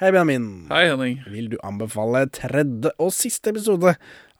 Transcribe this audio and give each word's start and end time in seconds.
Hei, 0.00 0.10
Benjamin. 0.10 0.66
Hei, 0.72 0.88
Henning. 0.88 1.20
Vil 1.30 1.52
du 1.52 1.54
anbefale 1.62 2.24
tredje 2.34 2.90
og 2.98 3.12
siste 3.14 3.52
episode 3.52 3.92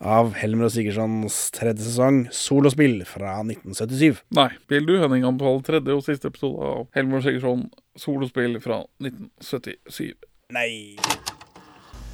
av 0.03 0.33
Helmer 0.34 0.67
og 0.67 0.73
Sigurdssons 0.75 1.37
tredje 1.54 1.84
sesong 1.87 2.25
solospill 2.34 3.04
fra 3.07 3.37
1977? 3.45 4.25
Nei, 4.35 4.48
vil 4.72 4.88
du, 4.88 4.96
Henning, 4.98 5.22
anbefale 5.29 5.62
tredje 5.62 5.95
og 5.95 6.03
siste 6.03 6.32
episode 6.32 6.59
av 6.72 6.82
Helmer 6.98 7.21
og 7.21 7.29
Sigurdsson 7.29 7.62
solospill 7.95 8.59
fra 8.67 8.80
1977? 8.98 10.27
Nei. 10.59 10.67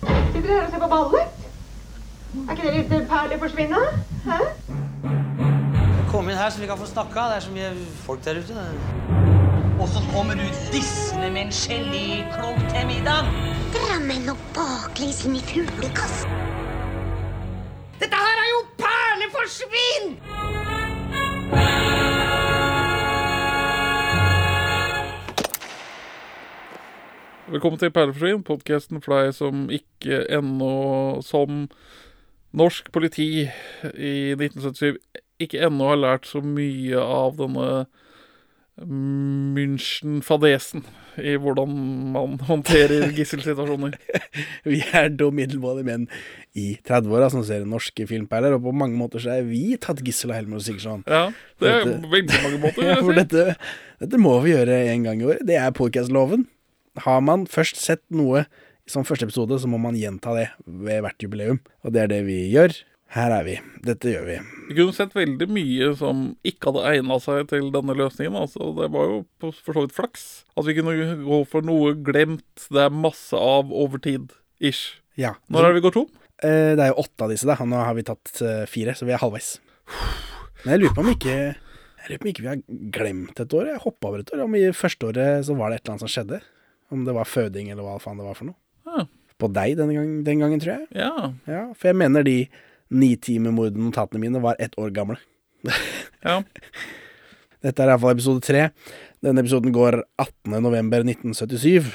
Sitter 0.05 0.45
dere 0.45 0.61
her 0.61 0.69
og 0.69 0.77
ser 0.77 0.85
på 0.85 0.93
ballet? 0.93 1.49
Er 2.45 2.55
ikke 2.59 2.69
det 2.69 2.77
litt 2.77 3.11
perlig 3.17 3.41
forsvinne? 3.47 3.83
Hæ? 4.29 4.39
Kom 6.13 6.29
inn 6.29 6.37
her 6.37 6.53
så 6.53 6.61
vi 6.61 6.69
kan 6.69 6.77
få 6.77 6.93
snakka. 6.93 7.31
Det 7.33 7.41
er 7.41 7.49
så 7.49 7.57
mye 7.57 7.75
folk 8.05 8.21
der 8.29 8.45
ute. 8.45 9.30
Og 9.81 9.89
så 9.89 10.01
kommer 10.13 10.35
du 10.35 10.45
dissende 10.73 11.31
med 11.31 11.41
en 11.41 11.53
geléklump 11.53 12.61
til 12.73 12.87
middag. 12.87 13.25
Drammen 13.73 14.27
og 14.29 14.41
baklengs 14.53 15.23
inn 15.25 15.39
i 15.39 15.41
fuglekassen. 15.41 16.35
Dette 18.03 18.19
her 18.21 18.43
er 18.43 18.51
jo 18.51 18.59
perleforsvinn! 18.83 20.11
Velkommen 27.49 27.81
til 27.81 27.91
Perleforsvinn, 27.91 28.45
podkasten 28.45 29.01
for 29.01 29.17
deg 29.17 29.33
som 29.35 29.65
ikke 29.73 30.21
ennå, 30.29 30.75
som 31.25 31.65
norsk 32.53 32.93
politi 32.93 33.31
i 33.97 34.13
1977, 34.37 35.01
ikke 35.41 35.65
ennå 35.65 35.89
har 35.95 36.05
lært 36.05 36.29
så 36.29 36.45
mye 36.45 37.01
av 37.01 37.41
denne 37.41 37.73
München-fadesen 38.81 40.85
i 41.21 41.35
hvordan 41.41 41.73
man 42.15 42.37
håndterer 42.49 43.11
gisselsituasjoner. 43.19 43.97
Vi 44.65 44.81
er 44.97 45.11
da 45.19 45.29
middelmådige 45.35 45.87
menn 45.89 46.07
i 46.57 46.73
30-åra 46.87 47.29
som 47.33 47.45
ser 47.47 47.67
norske 47.69 48.07
filmperler, 48.09 48.57
og 48.57 48.65
på 48.65 48.73
mange 48.77 48.97
måter 48.99 49.23
så 49.23 49.35
er 49.39 49.47
vi 49.49 49.77
tatt 49.83 50.01
gissel 50.07 50.33
av 50.33 50.41
Helmer 50.41 50.61
og 50.61 50.65
Sigurdsson. 50.67 51.05
Ja, 51.11 51.27
det 51.61 51.75
er 51.75 51.85
Dette- 51.91 52.13
veldig 52.15 52.41
mange 52.47 52.63
måter, 52.65 52.89
Ja, 52.89 52.97
for 53.03 53.17
dette, 53.21 53.47
dette 54.03 54.23
må 54.23 54.37
vi 54.45 54.55
gjøre 54.55 54.81
en 54.95 55.07
gang 55.09 55.23
i 55.23 55.29
året. 55.29 55.45
Det 55.49 55.59
er 55.61 55.75
podcastloven. 55.77 56.47
Har 57.05 57.21
man 57.25 57.47
først 57.51 57.79
sett 57.81 58.03
noe 58.11 58.47
som 58.91 59.05
første 59.07 59.29
episode, 59.29 59.61
så 59.63 59.69
må 59.71 59.79
man 59.79 59.95
gjenta 59.99 60.33
det 60.35 60.49
ved 60.67 61.05
hvert 61.05 61.23
jubileum. 61.23 61.61
Og 61.87 61.93
det 61.95 62.07
er 62.07 62.11
det 62.11 62.25
vi 62.27 62.41
gjør. 62.51 62.75
Her 63.11 63.33
er 63.35 63.43
vi. 63.47 63.57
Dette 63.83 64.13
gjør 64.13 64.27
vi. 64.29 64.37
Vi 64.69 64.75
kunne 64.79 64.95
sett 64.95 65.15
veldig 65.17 65.49
mye 65.51 65.89
som 65.99 66.21
ikke 66.47 66.71
hadde 66.71 66.85
egna 66.93 67.17
seg 67.23 67.49
til 67.51 67.73
denne 67.75 67.97
løsningen. 67.99 68.37
Altså, 68.39 68.69
det 68.77 68.87
var 68.95 69.09
jo 69.11 69.17
for 69.43 69.75
så 69.75 69.83
vidt 69.83 69.97
flaks. 69.97 70.27
At 70.55 70.69
vi 70.69 70.77
kunne 70.79 70.95
gå 71.25 71.41
for 71.51 71.67
noe 71.67 71.97
glemt 72.07 72.69
det 72.71 72.85
er 72.85 72.95
masse 72.95 73.35
av 73.35 73.73
over 73.75 73.99
tid. 74.05 74.31
Ish. 74.63 75.01
Ja. 75.19 75.35
Når 75.51 75.67
er 75.67 75.73
det 75.75 75.81
vi 75.81 75.85
går 75.89 75.97
tom? 75.97 76.07
Eh, 76.45 76.77
Det 76.79 76.85
er 76.87 76.93
jo 76.93 77.01
åtte 77.03 77.27
av 77.27 77.35
disse, 77.35 77.49
da. 77.51 77.59
Nå 77.67 77.83
har 77.83 77.99
vi 77.99 78.07
tatt 78.07 78.31
eh, 78.47 78.63
fire, 78.71 78.95
så 78.95 79.09
vi 79.09 79.17
er 79.17 79.23
halvveis. 79.25 79.57
Men 80.63 80.77
jeg 80.77 80.83
lurer 80.85 80.95
på 80.95 81.03
om 81.03 81.11
ikke 81.17 81.35
Jeg 81.35 82.07
lurer 82.13 82.21
på 82.23 82.29
om 82.29 82.31
ikke 82.31 82.45
vi 82.47 82.53
har 82.53 82.63
glemt 82.95 83.43
et 83.43 83.55
år. 83.59 83.73
Jeg 83.75 83.83
hoppa 83.89 84.09
over 84.13 84.23
et 84.23 84.31
år. 84.37 84.45
Om 84.47 84.55
i 84.61 84.65
første 84.77 85.11
året 85.11 85.45
så 85.51 85.59
var 85.59 85.71
det 85.75 85.81
et 85.81 85.85
eller 85.85 85.97
annet 85.99 86.07
som 86.07 86.15
skjedde. 86.15 86.41
Om 86.95 87.05
det 87.11 87.15
var 87.19 87.27
føding 87.29 87.75
eller 87.75 87.83
hva 87.87 87.99
faen 88.03 88.23
det 88.23 88.27
var 88.31 88.39
for 88.39 88.53
noe. 88.53 88.59
Ja. 88.87 89.05
På 89.41 89.49
deg 89.51 89.75
den, 89.79 89.91
gang, 89.97 90.09
den 90.25 90.43
gangen, 90.47 90.61
tror 90.63 90.77
jeg. 90.79 90.87
Ja. 90.95 91.33
Ja, 91.51 91.63
For 91.75 91.91
jeg 91.91 91.97
mener 91.99 92.23
de 92.23 92.39
nitimemordnotatene 92.91 94.21
mine 94.23 94.43
var 94.43 94.57
ett 94.59 94.79
år 94.79 94.91
gamle. 94.95 95.17
ja. 96.27 96.41
Dette 97.61 97.83
er 97.85 97.93
iallfall 97.93 98.15
episode 98.17 98.45
tre. 98.45 98.69
Denne 99.25 99.43
episoden 99.45 99.73
går 99.75 100.01
18.11.1977. 100.21 101.91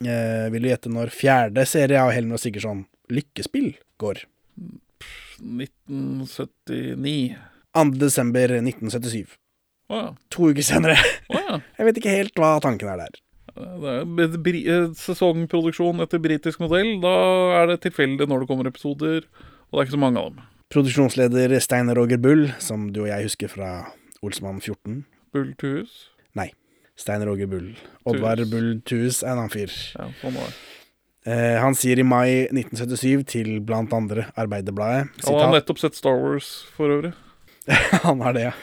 Eh, 0.00 0.46
vil 0.52 0.64
du 0.64 0.68
gjette 0.70 0.92
når 0.92 1.12
fjerde 1.12 1.66
serie 1.68 2.00
av 2.00 2.12
Helmer 2.14 2.38
og 2.38 2.42
Sigurdsson, 2.42 2.86
Lykkespill, 3.12 3.74
går? 4.00 4.24
1979. 5.40 7.36
2.12.1977. 7.76 9.36
Oh, 9.90 9.96
ja. 9.96 10.14
To 10.32 10.50
uker 10.50 10.64
senere. 10.64 10.96
Oh, 11.28 11.36
ja. 11.36 11.60
Jeg 11.78 11.88
vet 11.88 12.00
ikke 12.00 12.16
helt 12.16 12.40
hva 12.40 12.54
tanken 12.62 12.88
er 12.92 12.98
der. 13.04 13.20
Det 13.60 14.24
er 14.24 14.34
eh, 14.62 14.92
sesongproduksjon 14.96 16.00
etter 16.04 16.22
britisk 16.22 16.62
modell. 16.62 16.96
Da 17.02 17.14
er 17.60 17.64
det 17.72 17.82
tilfeldig 17.84 18.28
når 18.30 18.44
det 18.44 18.48
kommer 18.50 18.70
episoder, 18.70 19.26
og 19.70 19.76
det 19.76 19.82
er 19.82 19.88
ikke 19.88 19.96
så 19.96 20.02
mange 20.02 20.20
av 20.20 20.32
dem. 20.32 20.46
Produksjonsleder 20.70 21.56
Stein 21.62 21.90
Roger 21.96 22.18
Bull, 22.22 22.48
som 22.62 22.90
du 22.94 23.04
og 23.04 23.10
jeg 23.10 23.26
husker 23.26 23.50
fra 23.50 23.70
Olsmann 24.22 24.60
14. 24.60 25.04
Bull 25.34 25.54
hus. 25.62 26.10
Nei. 26.38 26.50
Stein 26.98 27.24
Roger 27.26 27.48
Bull. 27.50 27.72
Oddvar. 28.04 28.42
Bull 28.50 28.76
Tues 28.86 29.22
er 29.22 29.32
en 29.32 29.44
annen 29.44 29.54
fyr. 29.54 29.72
Ja, 29.96 30.10
sånn 30.20 30.36
var 30.36 30.50
det. 30.50 30.58
Eh, 31.30 31.56
han 31.60 31.76
sier 31.76 32.00
i 32.00 32.06
mai 32.06 32.48
1977 32.48 33.26
til 33.28 33.48
blant 33.60 33.92
andre 33.92 34.30
Arbeiderbladet 34.40 35.26
Han 35.26 35.36
har 35.36 35.50
nettopp 35.52 35.82
sett 35.82 35.98
Star 35.98 36.16
Wars 36.16 36.48
for 36.72 36.88
øvrig. 36.94 37.12
Han 38.06 38.22
har 38.24 38.36
det, 38.36 38.46
ja. 38.46 38.54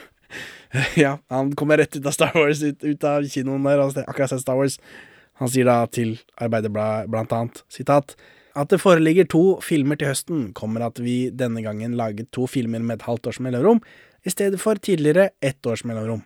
ja. 1.03 1.12
Han 1.29 1.53
kommer 1.56 1.78
rett 1.78 1.95
ut 1.95 2.06
av 2.06 2.16
Star 2.16 2.34
Wars, 2.35 2.63
ut, 2.63 2.81
ut 2.84 3.06
av 3.06 3.28
kinoen 3.29 3.68
der, 3.68 3.84
og 3.84 4.00
akkurat 4.07 4.34
sett 4.34 4.41
Star 4.41 4.57
Wars. 4.57 4.79
Han 5.38 5.51
sier 5.53 5.69
da 5.69 5.84
til 5.94 6.16
Arbeiderbladet 6.41 7.12
blant 7.13 7.35
annet, 7.38 7.62
sitat, 7.69 8.16
at 8.57 8.72
det 8.73 8.79
foreligger 8.81 9.28
to 9.29 9.44
filmer 9.63 10.00
til 10.00 10.12
høsten, 10.12 10.47
kommer 10.57 10.88
at 10.88 11.00
vi 11.03 11.29
denne 11.29 11.62
gangen 11.66 11.95
laget 12.00 12.31
to 12.35 12.47
filmer 12.50 12.81
med 12.84 13.00
et 13.00 13.07
halvt 13.07 13.29
års 13.31 13.41
mellomrom, 13.44 13.81
i 14.25 14.34
stedet 14.34 14.59
for 14.59 14.79
tidligere 14.81 15.29
ett 15.45 15.66
års 15.69 15.85
mellomrom. 15.88 16.23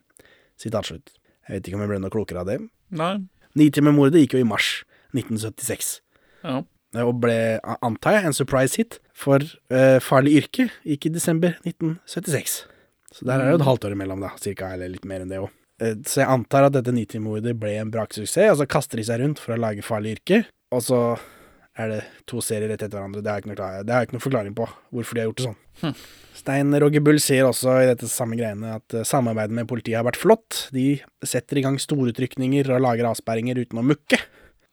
Sitat 0.59 0.87
slutt. 0.87 1.13
Jeg 1.47 1.57
vet 1.57 1.67
ikke 1.67 1.77
om 1.77 1.83
jeg 1.85 1.91
ble 1.91 2.01
noe 2.03 2.13
klokere 2.13 2.43
av 2.43 2.49
det. 2.49 2.59
Nei. 2.95 3.15
Nitimer-mordet 3.59 4.23
gikk 4.23 4.37
jo 4.37 4.43
i 4.45 4.47
mars 4.47 4.69
1976. 5.17 5.97
Ja. 6.41 6.61
og 7.03 7.17
ble, 7.21 7.59
antar 7.83 8.17
jeg, 8.17 8.27
en 8.29 8.35
surprise 8.35 8.79
hit. 8.79 8.99
For 9.13 9.43
uh, 9.43 9.99
Farlig 10.01 10.37
yrke 10.41 10.69
gikk 10.87 11.09
i 11.09 11.13
desember 11.13 11.57
1976. 11.65 12.61
Så 13.11 13.27
der 13.27 13.41
er 13.41 13.49
det 13.49 13.57
jo 13.57 13.59
et 13.59 13.67
halvt 13.67 13.89
år 13.89 13.97
imellom, 13.97 14.23
da, 14.23 14.31
cirka, 14.39 14.71
eller 14.73 14.93
litt 14.93 15.05
mer 15.07 15.25
enn 15.25 15.33
det 15.33 15.41
òg. 15.43 15.51
så 16.07 16.21
jeg 16.21 16.29
antar 16.31 16.69
at 16.69 16.77
dette 16.77 16.93
Nitimer-mordet 16.95 17.57
ble 17.59 17.75
en 17.81 17.91
braksuksess, 17.91 18.53
og 18.53 18.61
så 18.61 18.69
kaster 18.69 19.01
de 19.01 19.05
seg 19.09 19.19
rundt 19.19 19.41
for 19.41 19.55
å 19.55 19.59
lage 19.59 19.83
Farlig 19.83 20.15
yrke, 20.19 20.45
og 20.71 20.83
så 20.85 21.01
er 21.81 21.93
det 21.95 22.01
to 22.29 22.41
serier 22.45 22.71
rett 22.71 22.81
etter 22.81 22.97
hverandre. 22.97 23.23
Det 23.23 23.31
har 23.31 23.39
jeg 23.39 23.45
ikke 23.45 23.51
noe, 23.53 23.69
det 23.85 23.93
har 23.93 24.03
jeg 24.03 24.09
ikke 24.09 24.17
noe 24.17 24.25
forklaring 24.25 24.57
på, 24.57 24.67
hvorfor 24.95 25.17
de 25.17 25.23
har 25.23 25.29
gjort 25.29 25.41
det 25.41 25.47
sånn. 25.49 25.95
Stein 26.41 26.77
Roger 26.81 27.03
Bull 27.05 27.19
sier 27.21 27.47
også 27.47 27.73
i 27.83 27.89
dette 27.89 28.07
samme 28.09 28.37
greiene 28.39 28.75
at 28.79 28.95
eh, 28.97 29.05
samarbeidet 29.07 29.55
med 29.57 29.67
politiet 29.69 29.99
har 29.99 30.07
vært 30.07 30.19
flott. 30.21 30.67
De 30.75 30.95
setter 31.27 31.59
i 31.59 31.65
gang 31.65 31.77
storutrykninger 31.81 32.71
og 32.73 32.81
lager 32.85 33.09
avsperringer 33.11 33.59
uten 33.61 33.81
å 33.81 33.85
mukke. 33.85 34.21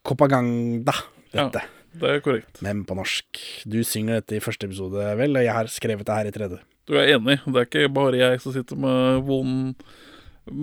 Copaganda, 0.06 0.94
dette. 1.34 1.64
Det 1.98 2.10
er 2.12 2.22
korrekt. 2.22 2.60
Men 2.64 2.84
på 2.86 2.96
norsk. 2.98 3.40
Du 3.68 3.80
synger 3.86 4.20
dette 4.20 4.38
i 4.38 4.42
første 4.44 4.68
episode, 4.68 5.02
vel, 5.18 5.36
og 5.36 5.44
jeg 5.44 5.56
har 5.56 5.70
skrevet 5.72 6.06
det 6.06 6.18
her 6.20 6.30
i 6.30 6.34
tredje. 6.34 6.60
Du 6.88 6.94
er 6.96 7.14
enig. 7.16 7.38
Det 7.44 7.60
er 7.60 7.66
ikke 7.68 7.90
bare 7.92 8.20
jeg 8.20 8.40
som 8.44 8.54
sitter 8.54 8.78
med 8.80 9.24
vond, 9.28 9.82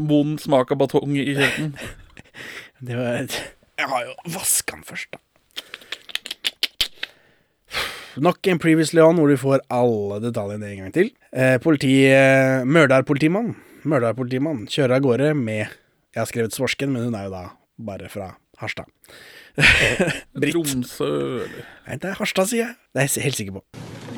vond 0.10 0.40
smak 0.42 0.74
av 0.74 0.82
batong 0.82 1.18
i 1.18 1.28
kjeften. 1.36 1.76
Det 2.86 2.98
var 2.98 3.22
Jeg 3.24 3.88
har 3.88 4.02
jo 4.04 4.16
vaska 4.34 4.76
den 4.76 4.84
først, 4.88 5.14
da. 5.14 5.22
Nok 8.16 8.48
en 8.48 8.60
Previously 8.64 9.02
On 9.04 9.18
hvor 9.20 9.28
du 9.28 9.36
får 9.40 9.64
alle 9.74 10.22
detaljene 10.24 10.70
en 10.72 10.84
gang 10.86 10.94
til. 10.96 11.10
Eh, 11.36 11.58
politi, 11.64 12.06
eh, 12.08 12.64
Mørdal-politimann 12.64 13.56
Mørdal 13.86 14.16
politimann 14.18 14.64
kjører 14.72 14.98
av 14.98 15.04
gårde 15.06 15.34
med 15.38 15.68
Jeg 16.16 16.22
har 16.22 16.30
skrevet 16.30 16.56
Svorsken, 16.56 16.94
men 16.94 17.04
hun 17.06 17.18
er 17.18 17.28
jo 17.28 17.34
da 17.34 17.44
bare 17.76 18.08
fra 18.10 18.32
Harstad. 18.62 18.88
Britt. 20.40 20.56
Tromsø 20.56 21.10
eller 21.44 21.68
Nei, 21.86 21.98
det 22.00 22.10
er 22.10 22.18
Harstad, 22.18 22.48
sier 22.50 22.64
jeg. 22.64 22.78
Det 22.96 23.04
er 23.04 23.10
jeg 23.12 23.26
helt 23.28 23.40
sikker 23.42 23.58
på. 23.60 23.64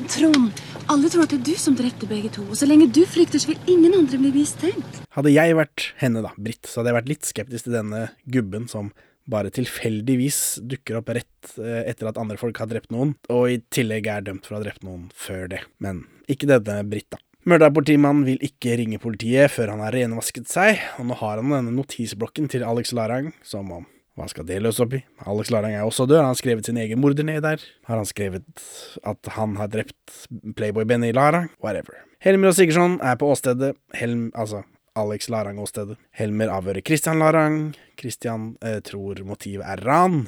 Trond, 0.08 0.62
alle 0.88 1.10
tror 1.10 1.26
at 1.26 1.34
det 1.34 1.40
er 1.40 1.44
du 1.50 1.60
som 1.60 1.74
drepte 1.76 2.08
begge 2.08 2.30
to. 2.32 2.46
Og 2.46 2.56
så 2.56 2.68
lenge 2.70 2.86
du 2.94 3.02
flykter, 3.04 3.42
så 3.42 3.50
vil 3.50 3.74
ingen 3.74 3.98
andre 3.98 4.22
bli 4.22 4.30
mistenkt. 4.38 5.02
Hadde 5.18 5.34
jeg 5.34 5.58
vært 5.58 5.90
henne, 6.00 6.22
da, 6.24 6.32
Britt, 6.38 6.62
så 6.70 6.80
hadde 6.80 6.94
jeg 6.94 6.98
vært 7.00 7.12
litt 7.12 7.28
skeptisk 7.28 7.68
til 7.68 7.76
denne 7.76 8.06
gubben 8.30 8.70
som 8.70 8.92
bare 9.30 9.52
tilfeldigvis 9.54 10.58
dukker 10.68 11.00
opp 11.00 11.12
rett 11.16 11.54
eh, 11.60 11.84
etter 11.90 12.10
at 12.10 12.20
andre 12.20 12.38
folk 12.40 12.58
har 12.60 12.70
drept 12.70 12.92
noen, 12.94 13.14
og 13.32 13.48
i 13.52 13.60
tillegg 13.74 14.08
er 14.10 14.26
dømt 14.28 14.48
for 14.48 14.56
å 14.56 14.60
ha 14.60 14.66
drept 14.66 14.86
noen 14.86 15.08
før 15.16 15.46
det. 15.52 15.62
Men 15.84 16.06
ikke 16.30 16.48
denne 16.50 16.84
Britt, 16.88 17.10
da. 17.14 17.20
Mørdapolitimannen 17.48 18.26
vil 18.26 18.42
ikke 18.44 18.74
ringe 18.76 18.98
politiet 19.00 19.52
før 19.54 19.72
han 19.72 19.84
har 19.84 19.94
renvasket 19.96 20.50
seg, 20.50 20.82
og 20.98 21.08
nå 21.08 21.16
har 21.20 21.38
han 21.40 21.54
denne 21.54 21.72
notisblokken 21.76 22.50
til 22.52 22.66
Alex 22.66 22.92
Larang, 22.96 23.30
som 23.46 23.70
om 23.72 23.86
hva 24.18 24.26
skal 24.26 24.48
det 24.48 24.58
løse 24.64 24.82
opp 24.82 24.96
i? 24.98 25.04
Alex 25.30 25.52
Larang 25.54 25.76
er 25.78 25.86
også 25.86 26.08
død, 26.08 26.18
har 26.18 26.32
han 26.32 26.38
skrevet 26.38 26.66
sin 26.66 26.80
egen 26.82 26.98
morder 26.98 27.24
ned 27.24 27.44
der? 27.46 27.62
Har 27.86 28.00
han 28.00 28.08
skrevet 28.08 28.64
at 29.06 29.30
han 29.36 29.54
har 29.60 29.70
drept 29.70 30.26
Playboy 30.58 30.88
Benny 30.90 31.12
Larang? 31.14 31.52
Whatever. 31.62 32.02
Helmer 32.24 32.50
og 32.50 32.58
Sigurdsson 32.58 32.98
er 32.98 33.14
på 33.20 33.30
åstedet. 33.30 33.76
Helm, 33.94 34.32
altså 34.34 34.64
Alex 34.98 35.30
Larang-åstedet. 35.32 35.98
Helmer 36.18 36.50
avhører 36.58 36.84
Christian 36.84 37.22
Larang. 37.22 37.72
Christian 37.98 38.52
eh, 38.64 38.80
tror 38.84 39.22
motivet 39.26 39.66
er 39.66 39.82
ran. 39.86 40.26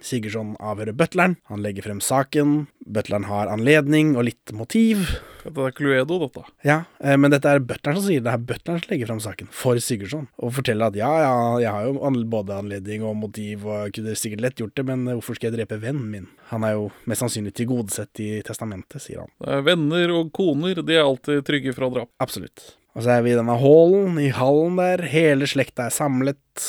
Sigurdsson 0.00 0.54
avhører 0.60 0.96
butleren. 0.96 1.36
Han 1.50 1.62
legger 1.64 1.84
frem 1.84 2.00
saken. 2.04 2.64
Butleren 2.80 3.26
har 3.28 3.50
anledning 3.52 4.14
og 4.16 4.26
litt 4.30 4.52
motiv. 4.56 5.04
Dette 5.40 5.66
er 5.66 5.74
Cluedo, 5.76 6.18
dette. 6.20 6.42
Ja, 6.66 6.82
eh, 7.00 7.16
men 7.20 7.32
dette 7.32 7.48
er 7.48 7.62
butleren 7.64 8.00
som 8.00 8.06
sier 8.06 8.20
det. 8.20 8.28
Det 8.28 8.32
er 8.34 8.46
butleren 8.50 8.80
som 8.80 8.92
legger 8.92 9.10
frem 9.10 9.22
saken 9.24 9.52
for 9.62 9.80
Sigurdsson. 9.84 10.26
Og 10.40 10.54
forteller 10.56 10.90
at 10.90 10.98
ja, 11.00 11.10
ja, 11.24 11.34
jeg 11.64 11.74
har 11.76 11.88
jo 11.88 12.24
både 12.32 12.58
anledning 12.60 13.04
og 13.06 13.16
motiv, 13.20 13.66
og 13.68 13.94
kunne 13.96 14.16
sikkert 14.18 14.44
lett 14.44 14.60
gjort 14.60 14.76
det, 14.76 14.86
men 14.88 15.06
hvorfor 15.12 15.38
skal 15.38 15.50
jeg 15.50 15.60
drepe 15.60 15.80
vennen 15.82 16.08
min? 16.12 16.28
Han 16.50 16.66
er 16.66 16.76
jo 16.76 16.90
mest 17.08 17.24
sannsynlig 17.24 17.54
tilgodesett 17.60 18.24
i 18.24 18.32
testamentet, 18.46 19.04
sier 19.04 19.24
han. 19.24 19.32
Er 19.44 19.64
venner 19.66 20.16
og 20.16 20.32
koner, 20.36 20.82
de 20.84 20.96
er 20.98 21.06
alltid 21.06 21.44
trygge 21.48 21.76
fra 21.76 21.92
drap. 21.92 22.12
Absolutt. 22.22 22.79
Og 22.96 23.04
så 23.04 23.14
er 23.14 23.24
vi 23.24 23.32
i 23.34 23.38
denne 23.38 23.54
hallen, 23.60 24.18
i 24.18 24.32
hallen 24.34 24.78
der. 24.80 25.04
Hele 25.12 25.46
slekta 25.50 25.86
er 25.86 25.94
samlet. 25.94 26.64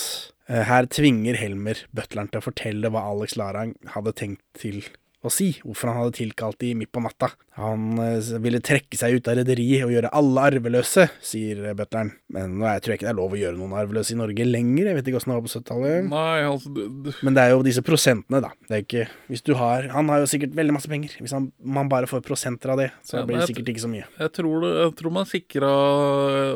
Eh, 0.48 0.64
Her 0.70 0.86
tvinger 0.92 1.40
Helmer 1.40 1.82
butleren 1.96 2.30
til 2.32 2.42
å 2.42 2.46
fortelle 2.46 2.92
hva 2.94 3.08
Alex 3.10 3.38
Larang 3.40 3.74
hadde 3.96 4.14
tenkt 4.18 4.44
til 4.62 4.84
å 5.22 5.30
si. 5.34 5.52
Hvorfor 5.62 5.92
han 5.92 6.00
hadde 6.00 6.16
tilkalt 6.18 6.58
de 6.64 6.72
midt 6.78 6.92
på 6.94 7.02
natta. 7.04 7.30
Han 7.60 8.00
eh, 8.02 8.32
ville 8.42 8.62
trekke 8.64 8.98
seg 8.98 9.20
ut 9.20 9.30
av 9.30 9.38
rederiet 9.38 9.86
og 9.86 9.94
gjøre 9.94 10.12
alle 10.18 10.46
arveløse, 10.50 11.06
sier 11.26 11.62
eh, 11.70 11.76
butleren. 11.78 12.14
Men 12.34 12.56
nå 12.62 12.72
tror 12.82 12.94
jeg 12.96 13.02
ikke 13.02 13.10
det 13.10 13.14
er 13.14 13.20
lov 13.20 13.36
å 13.36 13.42
gjøre 13.42 13.60
noen 13.60 13.76
arveløse 13.78 14.16
i 14.16 14.20
Norge 14.20 14.48
lenger. 14.48 14.90
Jeg 14.90 14.98
vet 14.98 15.12
ikke 15.12 15.22
åssen 15.22 15.34
det 15.34 15.38
var 15.38 15.46
på 15.46 15.54
70-tallet. 15.54 16.10
Nei, 16.12 16.38
altså 16.48 17.18
Men 17.28 17.38
det 17.38 17.44
er 17.46 17.54
jo 17.54 17.66
disse 17.68 17.86
prosentene, 17.86 18.42
da. 18.48 18.54
Det 18.68 18.78
er 18.78 18.86
ikke 18.86 19.06
Hvis 19.32 19.46
du 19.46 19.54
har 19.60 19.90
Han 19.94 20.10
har 20.12 20.24
jo 20.24 20.30
sikkert 20.32 20.56
veldig 20.58 20.78
masse 20.78 20.90
penger. 20.92 21.14
Hvis 21.22 21.36
han, 21.38 21.52
man 21.62 21.92
bare 21.92 22.10
får 22.10 22.24
prosenter 22.26 22.74
av 22.74 22.82
det, 22.82 22.90
så 23.06 23.20
Ja, 23.20 23.26
blir 23.28 23.42
det 23.42 23.50
sikkert 23.52 23.74
ikke 23.76 23.86
så 23.86 23.92
mye. 23.92 24.08
jeg, 24.18 24.34
tror 24.38 24.66
det, 24.66 24.72
jeg 24.80 24.96
tror 25.02 25.16
man 25.20 25.30
sikra 25.30 25.72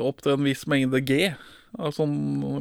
opp 0.06 0.24
til 0.26 0.36
en 0.36 0.48
viss 0.48 0.66
mengde 0.72 1.02
G. 1.06 1.30
av 1.76 1.94
sånn 1.94 2.16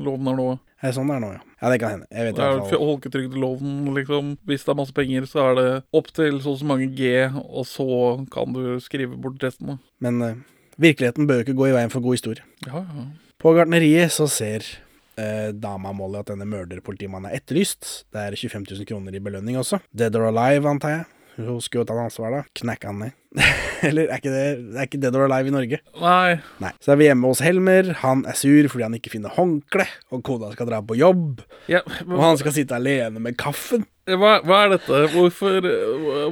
er 0.04 0.36
nå. 0.36 0.48
Er 0.84 0.92
det 0.92 0.98
sånn 0.98 1.08
det 1.08 1.14
er 1.16 1.22
nå, 1.22 1.28
ja? 1.32 1.42
Ja, 1.62 1.68
det 1.72 1.76
kan 1.80 1.92
hende. 1.94 2.06
Jeg 2.12 2.26
vet 2.26 2.36
Det 2.36 2.44
er 2.44 2.58
fall 2.60 2.74
folketrygdloven, 2.76 3.76
liksom. 3.96 4.34
Hvis 4.44 4.66
det 4.66 4.72
er 4.74 4.76
masse 4.76 4.92
penger, 4.92 5.24
så 5.30 5.40
er 5.46 5.54
det 5.56 5.68
opp 5.96 6.10
til 6.12 6.42
så 6.44 6.52
og 6.52 6.58
så 6.60 6.66
mange 6.68 6.90
G, 6.92 7.12
og 7.40 7.64
så 7.64 7.86
kan 8.34 8.52
du 8.52 8.76
skrive 8.84 9.16
bort 9.16 9.40
resten. 9.40 9.78
Men 10.04 10.20
uh, 10.20 10.34
virkeligheten 10.76 11.24
bør 11.30 11.40
jo 11.40 11.46
ikke 11.46 11.56
gå 11.62 11.70
i 11.70 11.76
veien 11.78 11.94
for 11.94 12.04
god 12.04 12.18
historie. 12.18 12.44
Ja, 12.68 12.84
ja. 12.84 13.06
På 13.40 13.54
gartneriet 13.56 14.12
så 14.12 14.28
ser 14.28 14.68
uh, 15.16 15.56
dama 15.56 15.94
Molly 15.96 16.20
at 16.20 16.34
denne 16.34 16.44
mørderpolitimannen 16.52 17.32
er 17.32 17.40
etterlyst. 17.40 18.04
Det 18.12 18.20
er 18.20 18.36
25 18.36 18.68
000 18.84 18.90
kroner 18.92 19.16
i 19.16 19.24
belønning 19.24 19.56
også. 19.62 19.80
Dead 19.88 20.20
or 20.20 20.28
alive, 20.28 20.68
antar 20.68 20.98
jeg. 20.98 21.08
Hun 21.36 21.60
skulle 21.60 21.82
jo 21.82 21.88
ta 21.90 21.96
ansvar, 21.98 22.30
da. 22.30 22.42
Knekka 22.54 22.90
han 22.92 22.98
ned. 23.04 23.12
Eller 23.84 24.06
er 24.06 24.20
ikke 24.20 24.30
det, 24.30 24.42
det 24.70 24.78
er 24.78 24.86
ikke 24.86 24.98
Dead 25.02 25.16
or 25.18 25.24
alive 25.26 25.50
i 25.50 25.54
Norge? 25.54 25.78
Nei, 25.98 26.36
Nei. 26.62 26.70
Så 26.80 26.92
er 26.94 27.00
vi 27.00 27.08
hjemme 27.08 27.26
hos 27.32 27.40
Helmer. 27.42 27.88
Han 28.04 28.22
er 28.30 28.36
sur 28.38 28.68
fordi 28.70 28.84
han 28.86 28.94
ikke 28.94 29.10
finner 29.16 29.34
håndkle, 29.34 29.86
og 30.14 30.22
kona 30.24 30.52
skal 30.54 30.68
dra 30.70 30.78
på 30.86 30.96
jobb. 31.00 31.42
ja, 31.68 31.80
Og 32.06 32.20
han 32.22 32.38
skal 32.40 32.54
sitte 32.54 32.76
alene 32.78 33.18
med 33.20 33.34
kaffen. 33.40 33.82
hva, 34.06 34.36
hva 34.46 34.60
er 34.66 34.74
dette? 34.76 35.00
Hvorfor, 35.16 35.66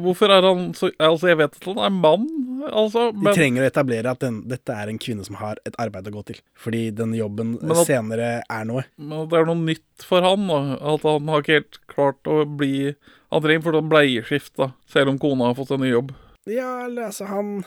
hvorfor 0.04 0.30
er 0.36 0.46
han 0.46 0.70
så 0.78 0.90
Altså, 1.02 1.32
jeg 1.32 1.38
vet 1.42 1.56
at 1.58 1.66
han 1.68 1.80
er 1.82 1.94
mann, 1.96 2.28
altså, 2.70 3.08
De 3.16 3.32
trenger 3.34 3.64
å 3.64 3.70
etablere 3.72 4.12
at 4.14 4.22
den, 4.22 4.42
dette 4.48 4.72
er 4.76 4.92
en 4.92 5.00
kvinne 5.02 5.24
som 5.26 5.40
har 5.42 5.58
et 5.66 5.74
arbeid 5.82 6.06
å 6.08 6.14
gå 6.14 6.22
til. 6.30 6.38
Fordi 6.54 6.84
den 6.94 7.16
jobben 7.18 7.56
at- 7.66 7.82
senere 7.88 8.30
er 8.48 8.64
noe. 8.68 8.84
Men 8.98 9.24
at 9.24 9.32
det 9.34 9.40
er 9.42 9.50
noe 9.50 9.58
nytt 9.66 10.06
for 10.06 10.22
han, 10.22 10.46
da. 10.46 10.60
At 10.94 11.02
han 11.08 11.26
har 11.34 11.42
ikke 11.42 11.58
helt 11.60 11.80
klart 11.90 12.30
å 12.30 12.44
bli 12.46 12.94
Han 13.32 13.40
trenger 13.40 13.64
fortsatt 13.64 13.88
bleieskift, 13.88 14.52
da. 14.60 14.70
Selv 14.92 15.08
om 15.14 15.18
kona 15.18 15.48
har 15.48 15.56
fått 15.56 15.70
en 15.72 15.80
ny 15.80 15.88
jobb. 15.88 16.12
Ja, 16.44 16.84
eller 16.84 17.08
altså, 17.08 17.24
han 17.30 17.62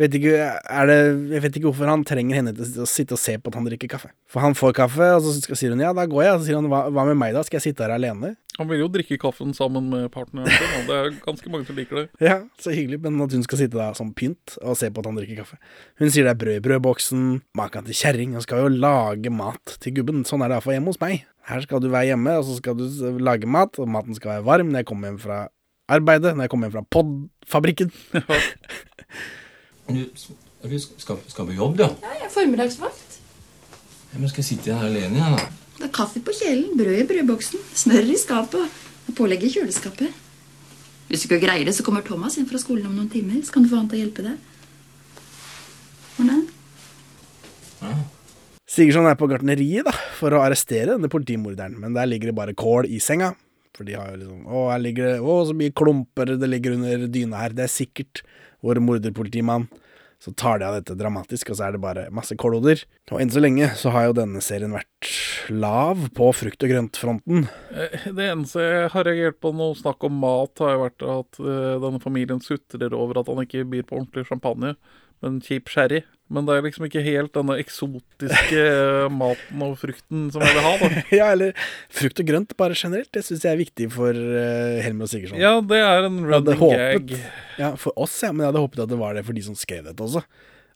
vet, 0.00 0.14
ikke, 0.16 0.36
det, 0.88 0.98
jeg 1.34 1.42
vet 1.44 1.56
ikke 1.58 1.68
hvorfor 1.68 1.90
han 1.90 2.04
trenger 2.08 2.38
henne 2.38 2.52
til 2.56 2.84
å 2.84 2.86
sitte 2.88 3.16
og 3.16 3.20
se 3.20 3.34
på 3.38 3.52
at 3.52 3.58
han 3.58 3.66
drikker 3.68 3.90
kaffe. 3.92 4.12
For 4.30 4.44
han 4.44 4.56
får 4.56 4.74
kaffe, 4.78 5.08
og 5.16 5.24
så 5.24 5.34
skal, 5.36 5.58
sier 5.58 5.74
hun 5.74 5.82
ja, 5.84 5.92
da 5.96 6.06
går 6.08 6.24
jeg. 6.24 6.36
Og 6.36 6.40
så 6.40 6.48
sier 6.48 6.58
han 6.60 6.70
hva, 6.72 6.84
hva 6.92 7.04
med 7.08 7.18
meg, 7.20 7.34
da? 7.36 7.44
Skal 7.46 7.60
jeg 7.60 7.66
sitte 7.70 7.84
her 7.84 7.94
alene? 7.96 8.34
Han 8.58 8.68
vil 8.68 8.82
jo 8.82 8.88
drikke 8.92 9.16
kaffen 9.20 9.54
sammen 9.56 9.88
med 9.92 10.10
partneren 10.12 10.50
sin, 10.52 10.72
og 10.80 10.88
det 10.90 10.96
er 10.98 11.14
ganske 11.24 11.52
mange 11.52 11.68
som 11.68 11.78
liker 11.78 12.02
det. 12.02 12.06
Ja, 12.28 12.38
så 12.60 12.74
hyggelig, 12.74 13.00
men 13.04 13.20
at 13.24 13.32
hun 13.36 13.44
skal 13.46 13.62
sitte 13.62 13.80
der 13.80 13.96
som 13.96 14.12
pynt 14.16 14.56
og 14.60 14.76
se 14.80 14.90
på 14.92 15.02
at 15.02 15.08
han 15.08 15.16
drikker 15.18 15.42
kaffe. 15.42 15.58
Hun 16.00 16.12
sier 16.12 16.28
det 16.28 16.34
er 16.34 16.40
brød 16.42 16.60
i 16.60 16.64
brødboksen, 16.66 17.26
maken 17.58 17.88
til 17.88 17.98
kjerring, 18.02 18.36
hun 18.36 18.44
skal 18.44 18.66
jo 18.66 18.72
lage 18.72 19.32
mat 19.32 19.76
til 19.80 19.96
gubben. 19.96 20.24
Sånn 20.28 20.44
er 20.44 20.52
det 20.52 20.60
iallfall 20.60 20.76
hjemme 20.76 20.92
hos 20.92 21.00
meg. 21.02 21.24
Her 21.48 21.64
skal 21.64 21.82
du 21.82 21.88
være 21.90 22.12
hjemme, 22.12 22.36
og 22.38 22.46
så 22.46 22.60
skal 22.60 22.78
du 22.78 22.86
lage 23.24 23.48
mat, 23.50 23.80
og 23.82 23.90
maten 23.90 24.16
skal 24.18 24.36
være 24.36 24.46
varm 24.46 24.70
når 24.70 24.84
jeg 24.84 24.90
kommer 24.92 25.10
hjem 25.10 25.20
fra 25.24 25.42
arbeidet, 25.92 26.36
når 26.36 26.46
jeg 26.46 26.52
kommer 26.52 26.68
hjem 26.68 26.76
fra 26.76 26.86
podfabrikken. 26.98 27.92
Du, 29.92 30.04
du 30.68 30.76
skal, 30.78 31.18
skal 31.28 31.48
på 31.48 31.56
jobb, 31.56 31.76
du? 31.80 31.84
Ja, 31.84 32.14
jeg 32.18 32.28
er 32.28 32.32
formiddagsvakt. 32.32 33.18
ja 34.12 34.20
men 34.20 34.30
skal 34.30 34.42
jeg 34.44 34.50
sitte 34.52 34.76
her 34.76 34.88
alene 34.88 35.18
Ja, 35.20 35.30
da? 35.36 35.48
Det 35.78 35.88
er 35.88 35.94
kaffe 35.96 36.20
på 36.22 36.34
kjelen, 36.36 36.76
brød 36.78 37.00
i 37.00 37.06
brødboksen, 37.08 37.62
smør 37.74 38.10
i 38.12 38.18
skapet 38.20 38.62
og 39.08 39.14
pålegg 39.18 39.42
i 39.48 39.50
kjøleskapet. 39.50 40.12
Hvis 41.08 41.24
du 41.24 41.28
ikke 41.28 41.42
greier 41.42 41.66
det, 41.66 41.74
så 41.74 41.84
kommer 41.84 42.04
Thomas 42.06 42.36
inn 42.38 42.46
fra 42.48 42.60
skolen 42.62 42.86
om 42.86 42.94
noen 42.94 43.10
timer. 43.10 43.40
Så 43.44 43.52
kan 43.52 43.64
du 43.64 43.70
få 43.72 43.80
han 43.80 43.88
til 43.90 43.98
å 43.98 44.02
hjelpe 44.04 44.22
deg. 44.24 44.36
Hvordan? 46.16 46.44
Sigurdsson 48.72 49.08
er 49.10 49.18
på 49.20 49.28
gartneriet 49.28 49.84
da, 49.88 49.92
for 50.16 50.32
å 50.32 50.44
arrestere 50.46 50.94
denne 50.94 51.10
politimorderen, 51.12 51.74
men 51.82 51.96
der 51.96 52.08
ligger 52.08 52.30
det 52.30 52.38
bare 52.38 52.54
kål 52.56 52.88
i 52.88 53.00
senga. 53.02 53.34
For 53.76 53.88
de 53.88 53.96
har 53.96 54.12
jo 54.12 54.20
liksom 54.20 54.46
Å, 54.46 54.62
her 54.70 54.80
ligger 54.84 55.06
det 55.08 55.12
Å, 55.24 55.36
så 55.48 55.54
mye 55.56 55.72
klumper 55.76 56.34
det 56.36 56.48
ligger 56.48 56.74
under 56.76 57.06
dyna 57.12 57.40
her. 57.40 57.54
Det 57.56 57.66
er 57.66 57.72
sikkert 57.72 58.22
vår 58.64 58.80
morderpolitimann. 58.84 59.66
Så 60.22 60.30
tar 60.38 60.60
de 60.60 60.66
av 60.68 60.76
dette 60.76 60.94
dramatisk, 60.94 61.50
og 61.50 61.56
så 61.58 61.64
er 61.66 61.74
det 61.74 61.80
bare 61.82 62.04
masse 62.14 62.36
kålhoder. 62.38 62.84
Og 63.10 63.18
enn 63.18 63.32
så 63.34 63.40
lenge 63.42 63.72
så 63.74 63.90
har 63.90 64.04
jo 64.06 64.12
denne 64.20 64.38
serien 64.44 64.70
vært 64.70 65.08
lav 65.50 66.04
på 66.14 66.28
frukt- 66.38 66.62
og 66.62 66.70
grøntfronten. 66.70 67.48
Eh, 67.74 68.04
Det 68.14 68.28
eneste 68.30 68.62
jeg 68.62 68.92
har 68.94 69.08
reagert 69.08 69.40
på 69.42 69.50
noe 69.50 69.74
snakk 69.74 70.06
om 70.06 70.20
mat, 70.22 70.54
har 70.62 70.76
jo 70.76 70.84
vært 70.84 71.02
at 71.18 71.40
eh, 71.42 71.80
denne 71.82 71.98
familien 72.04 72.38
sutrer 72.44 72.94
over 72.94 73.18
at 73.18 73.26
han 73.32 73.42
ikke 73.42 73.66
byr 73.66 73.82
på 73.88 73.98
ordentlig 73.98 74.28
champagne, 74.30 74.76
men 75.22 75.40
kjip 75.42 75.66
sherry. 75.68 76.04
Men 76.32 76.46
det 76.48 76.54
er 76.56 76.64
liksom 76.64 76.86
ikke 76.88 77.02
helt 77.04 77.34
denne 77.36 77.58
eksotiske 77.60 78.60
eh, 78.62 79.06
maten 79.12 79.64
og 79.66 79.74
frukten 79.80 80.26
som 80.32 80.44
jeg 80.46 80.56
vil 80.56 80.64
ha, 80.64 80.72
da. 80.80 81.02
ja, 81.20 81.26
eller 81.34 81.52
frukt 81.92 82.22
og 82.24 82.30
grønt 82.30 82.54
bare 82.56 82.76
generelt. 82.78 83.10
Det 83.12 83.24
syns 83.26 83.44
jeg 83.44 83.52
er 83.52 83.60
viktig 83.60 83.90
for 83.92 84.16
uh, 84.16 84.78
Helmer 84.84 85.04
og 85.08 85.12
Sigurdsson. 85.12 85.40
Ja, 85.42 85.58
det 85.60 85.80
er 85.84 86.08
en 86.08 86.20
running 86.24 86.58
håpet 86.62 87.10
gag. 87.12 87.16
Ja, 87.60 87.74
for 87.80 87.92
oss, 88.00 88.16
ja. 88.24 88.32
Men 88.32 88.46
jeg 88.46 88.52
hadde 88.54 88.64
håpet 88.64 88.84
at 88.86 88.92
det 88.94 89.00
var 89.02 89.18
det 89.18 89.26
for 89.28 89.36
de 89.36 89.44
som 89.44 89.58
skrev 89.58 89.84
dette 89.90 90.02
også. 90.08 90.24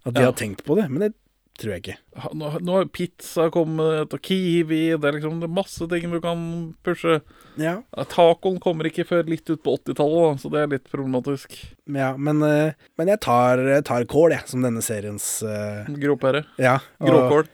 At 0.06 0.14
de 0.14 0.22
Ja. 0.22 0.28
har 0.30 0.36
tenkt 0.38 0.62
på 0.66 0.76
det. 0.78 0.90
Men 0.92 1.06
det 1.06 1.14
tror 1.60 1.72
jeg 1.74 1.82
ikke. 1.82 1.96
Nå, 2.36 2.50
nå 2.64 2.74
har 2.76 2.88
pizza 2.92 3.46
kommet, 3.52 4.12
og 4.14 4.22
kiwi 4.24 4.80
Det 4.96 5.08
er 5.08 5.16
liksom 5.18 5.38
det 5.42 5.48
er 5.48 5.54
masse 5.56 5.88
ting 5.90 6.08
du 6.12 6.18
kan 6.24 6.40
pushe. 6.86 7.20
Ja, 7.60 7.78
Ja, 7.96 8.06
Tacoen 8.12 8.58
kommer 8.62 8.88
ikke 8.88 9.06
før 9.08 9.26
litt 9.28 9.48
ut 9.48 9.62
på 9.64 9.76
80-tallet, 9.78 10.42
så 10.42 10.50
det 10.52 10.62
er 10.62 10.72
litt 10.74 10.90
problematisk. 10.92 11.56
ja 11.92 12.10
men, 12.16 12.42
eh, 12.44 12.76
men 12.98 13.12
jeg 13.12 13.22
tar, 13.24 13.62
tar 13.86 14.04
kål, 14.10 14.34
jeg, 14.36 14.48
som 14.50 14.64
denne 14.64 14.82
seriens 14.84 15.26
uh... 15.46 15.88
Gråpære. 15.88 16.44
Ja. 16.62 16.78
Og, 17.00 17.08
Gråkål. 17.10 17.50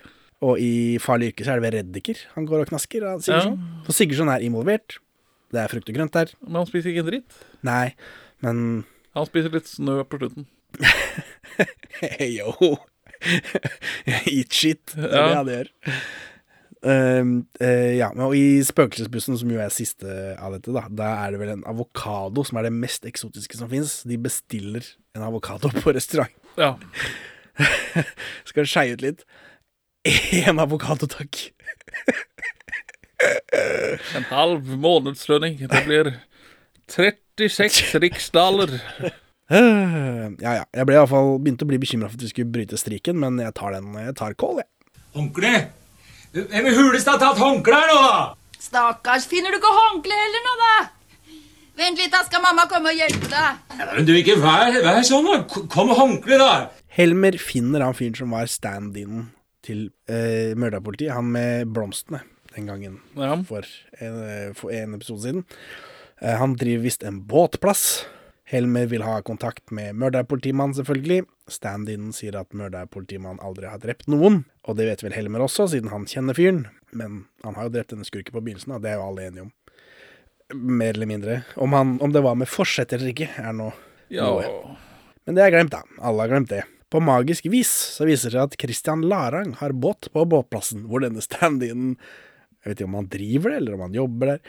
og 0.48 0.62
i 0.62 0.98
Farlig 1.02 1.32
yrke 1.32 1.46
så 1.46 1.54
er 1.54 1.60
det 1.62 1.66
ved 1.68 1.78
reddiker 1.78 2.24
han 2.34 2.48
går 2.48 2.64
og 2.64 2.72
knasker 2.72 3.06
av 3.14 3.22
Sigurdsson. 3.24 3.58
For 3.86 3.96
Sigurdsson 3.96 4.32
er 4.32 4.44
involvert. 4.46 4.98
Det 5.52 5.60
er 5.60 5.68
frukt 5.70 5.90
og 5.92 5.98
grønt 5.98 6.16
der. 6.16 6.32
Men 6.46 6.62
han 6.62 6.70
spiser 6.70 6.92
ikke 6.92 7.04
en 7.04 7.10
dritt. 7.10 7.42
Nei, 7.66 7.92
men 8.42 8.84
Han 9.12 9.28
spiser 9.28 9.52
litt 9.52 9.68
snø 9.68 10.00
på 10.08 10.18
slutten. 10.22 10.46
Yo. 12.36 12.78
Eat 14.32 14.52
shit. 14.52 14.82
Det 14.96 15.08
er 15.10 15.34
Ja. 15.34 15.42
det 15.46 15.56
jeg 15.56 15.64
gjør. 15.64 16.02
Uh, 16.82 17.28
uh, 17.62 17.90
ja, 17.94 18.08
og 18.26 18.32
I 18.34 18.58
Spøkelsesbussen, 18.66 19.36
som 19.38 19.50
jo 19.54 19.60
er 19.62 19.70
siste 19.70 20.08
av 20.42 20.56
dette, 20.56 20.72
da 20.74 20.82
Da 20.90 21.10
er 21.22 21.30
det 21.36 21.38
vel 21.44 21.52
en 21.54 21.62
avokado 21.70 22.42
som 22.48 22.58
er 22.58 22.66
det 22.66 22.72
mest 22.74 23.06
eksotiske 23.06 23.54
som 23.60 23.70
fins. 23.70 24.00
De 24.08 24.18
bestiller 24.18 24.82
en 25.14 25.22
avokado 25.28 25.70
på 25.76 25.94
restaurant. 25.94 26.32
Ja. 26.58 26.72
Skal 28.50 28.66
skeie 28.66 28.96
ut 28.98 29.04
litt. 29.06 29.22
Én 30.42 30.58
avokado, 30.58 31.06
takk. 31.06 31.38
En 33.22 34.26
halv 34.32 34.66
månedslønning. 34.82 35.60
Det 35.70 35.84
blir 35.86 36.10
36 36.90 37.94
riksdaler. 38.02 38.72
Eh, 39.52 40.26
ja, 40.40 40.52
ja. 40.62 40.64
Jeg 40.72 40.86
ble 40.88 40.96
i 40.96 41.00
hvert 41.02 41.10
fall 41.12 41.34
begynte 41.42 41.66
å 41.66 41.70
bli 41.70 41.78
bekymra 41.82 42.08
for 42.08 42.16
at 42.16 42.24
vi 42.24 42.30
skulle 42.32 42.52
bryte 42.54 42.78
striken, 42.80 43.18
men 43.20 43.36
jeg 43.42 43.52
tar 43.58 43.74
den. 43.76 43.90
Jeg 44.00 44.14
tar 44.18 44.36
kål, 44.40 44.62
jeg. 44.62 45.00
Håndkle? 45.18 45.52
Hvem 46.32 46.68
i 46.70 46.74
huleste 46.78 47.12
har 47.12 47.20
tatt 47.20 47.40
håndkle 47.42 47.76
her 47.76 47.90
nå, 47.92 47.98
da? 48.06 48.22
Stakkars, 48.62 49.26
finner 49.28 49.52
du 49.52 49.58
ikke 49.58 49.72
håndkle 49.76 50.16
heller 50.16 50.46
nå, 50.46 50.54
da? 50.62 50.72
Vent 51.82 52.00
litt, 52.00 52.12
da 52.12 52.20
skal 52.24 52.42
mamma 52.44 52.64
komme 52.70 52.92
og 52.92 52.96
hjelpe 53.00 53.28
deg. 53.32 53.60
Ja, 53.76 53.86
men 53.96 54.08
du, 54.08 54.12
ikke 54.16 54.38
vær, 54.40 54.72
vær 54.84 55.02
sånn, 55.08 55.28
da. 55.28 55.38
Kom 55.72 55.88
med 55.90 55.98
håndkle, 56.00 56.38
da. 56.40 56.50
Helmer 56.92 57.36
finner 57.40 57.84
han 57.84 57.96
fyren 57.96 58.16
som 58.16 58.32
var 58.36 58.48
stand-in 58.52 59.26
til 59.64 59.86
eh, 60.08 60.52
mørderpolitiet. 60.58 61.12
Han 61.16 61.30
med 61.32 61.70
blomstene 61.72 62.20
den 62.52 62.66
gangen 62.68 62.98
Ja. 63.16 63.34
for, 63.48 63.64
en, 63.98 64.18
eh, 64.28 64.48
for 64.56 64.72
en 64.76 64.96
episode 64.98 65.24
siden. 65.24 65.44
Eh, 66.20 66.36
han 66.40 66.56
driver 66.60 66.84
visst 66.84 67.04
en 67.08 67.22
båtplass. 67.28 68.04
Helmer 68.52 68.84
vil 68.90 69.04
ha 69.06 69.16
kontakt 69.24 69.72
med 69.72 69.96
mørderpolitimannen, 69.96 70.76
selvfølgelig. 70.76 71.22
Stand-in 71.48 72.10
sier 72.12 72.36
at 72.36 72.52
mørderpolitimannen 72.56 73.40
aldri 73.44 73.70
har 73.70 73.80
drept 73.80 74.10
noen, 74.12 74.42
og 74.68 74.76
det 74.76 74.90
vet 74.90 75.04
vel 75.06 75.16
Helmer 75.16 75.44
også, 75.46 75.70
siden 75.72 75.88
han 75.92 76.04
kjenner 76.10 76.36
fyren. 76.36 76.66
Men 76.92 77.22
han 77.46 77.56
har 77.56 77.68
jo 77.70 77.72
drept 77.78 77.94
denne 77.94 78.04
skurken 78.04 78.34
på 78.34 78.42
begynnelsen, 78.44 78.74
og 78.76 78.84
det 78.84 78.92
er 78.92 78.98
jo 79.00 79.06
alle 79.08 79.24
enige 79.30 79.46
om. 79.46 79.52
mer 80.52 80.92
eller 80.92 81.08
mindre. 81.08 81.38
Om, 81.56 81.72
han, 81.72 81.94
om 82.04 82.12
det 82.12 82.20
var 82.20 82.36
med 82.36 82.50
forsett 82.52 82.92
eller 82.92 83.14
ikke, 83.14 83.30
er 83.40 83.54
nå 83.56 83.70
Ja, 84.12 84.28
Noe. 84.28 84.76
Men 85.24 85.38
det 85.38 85.46
er 85.46 85.54
glemt, 85.54 85.72
da. 85.72 85.80
Alle 86.02 86.26
har 86.26 86.34
glemt 86.34 86.50
det. 86.52 86.60
På 86.92 87.00
magisk 87.00 87.46
vis 87.48 87.70
så 87.96 88.04
viser 88.04 88.28
det 88.28 88.36
seg 88.36 88.50
at 88.50 88.58
Christian 88.60 89.06
Larang 89.08 89.54
har 89.62 89.72
båt 89.72 90.10
på 90.12 90.26
båtplassen, 90.28 90.84
hvor 90.90 91.00
denne 91.00 91.24
stand-in 91.24 91.94
Jeg 91.96 92.68
vet 92.68 92.76
ikke 92.82 92.90
om 92.90 93.00
han 93.00 93.08
driver 93.10 93.54
det, 93.54 93.62
eller 93.62 93.78
om 93.78 93.86
han 93.86 93.96
jobber 93.96 94.34
der. 94.34 94.44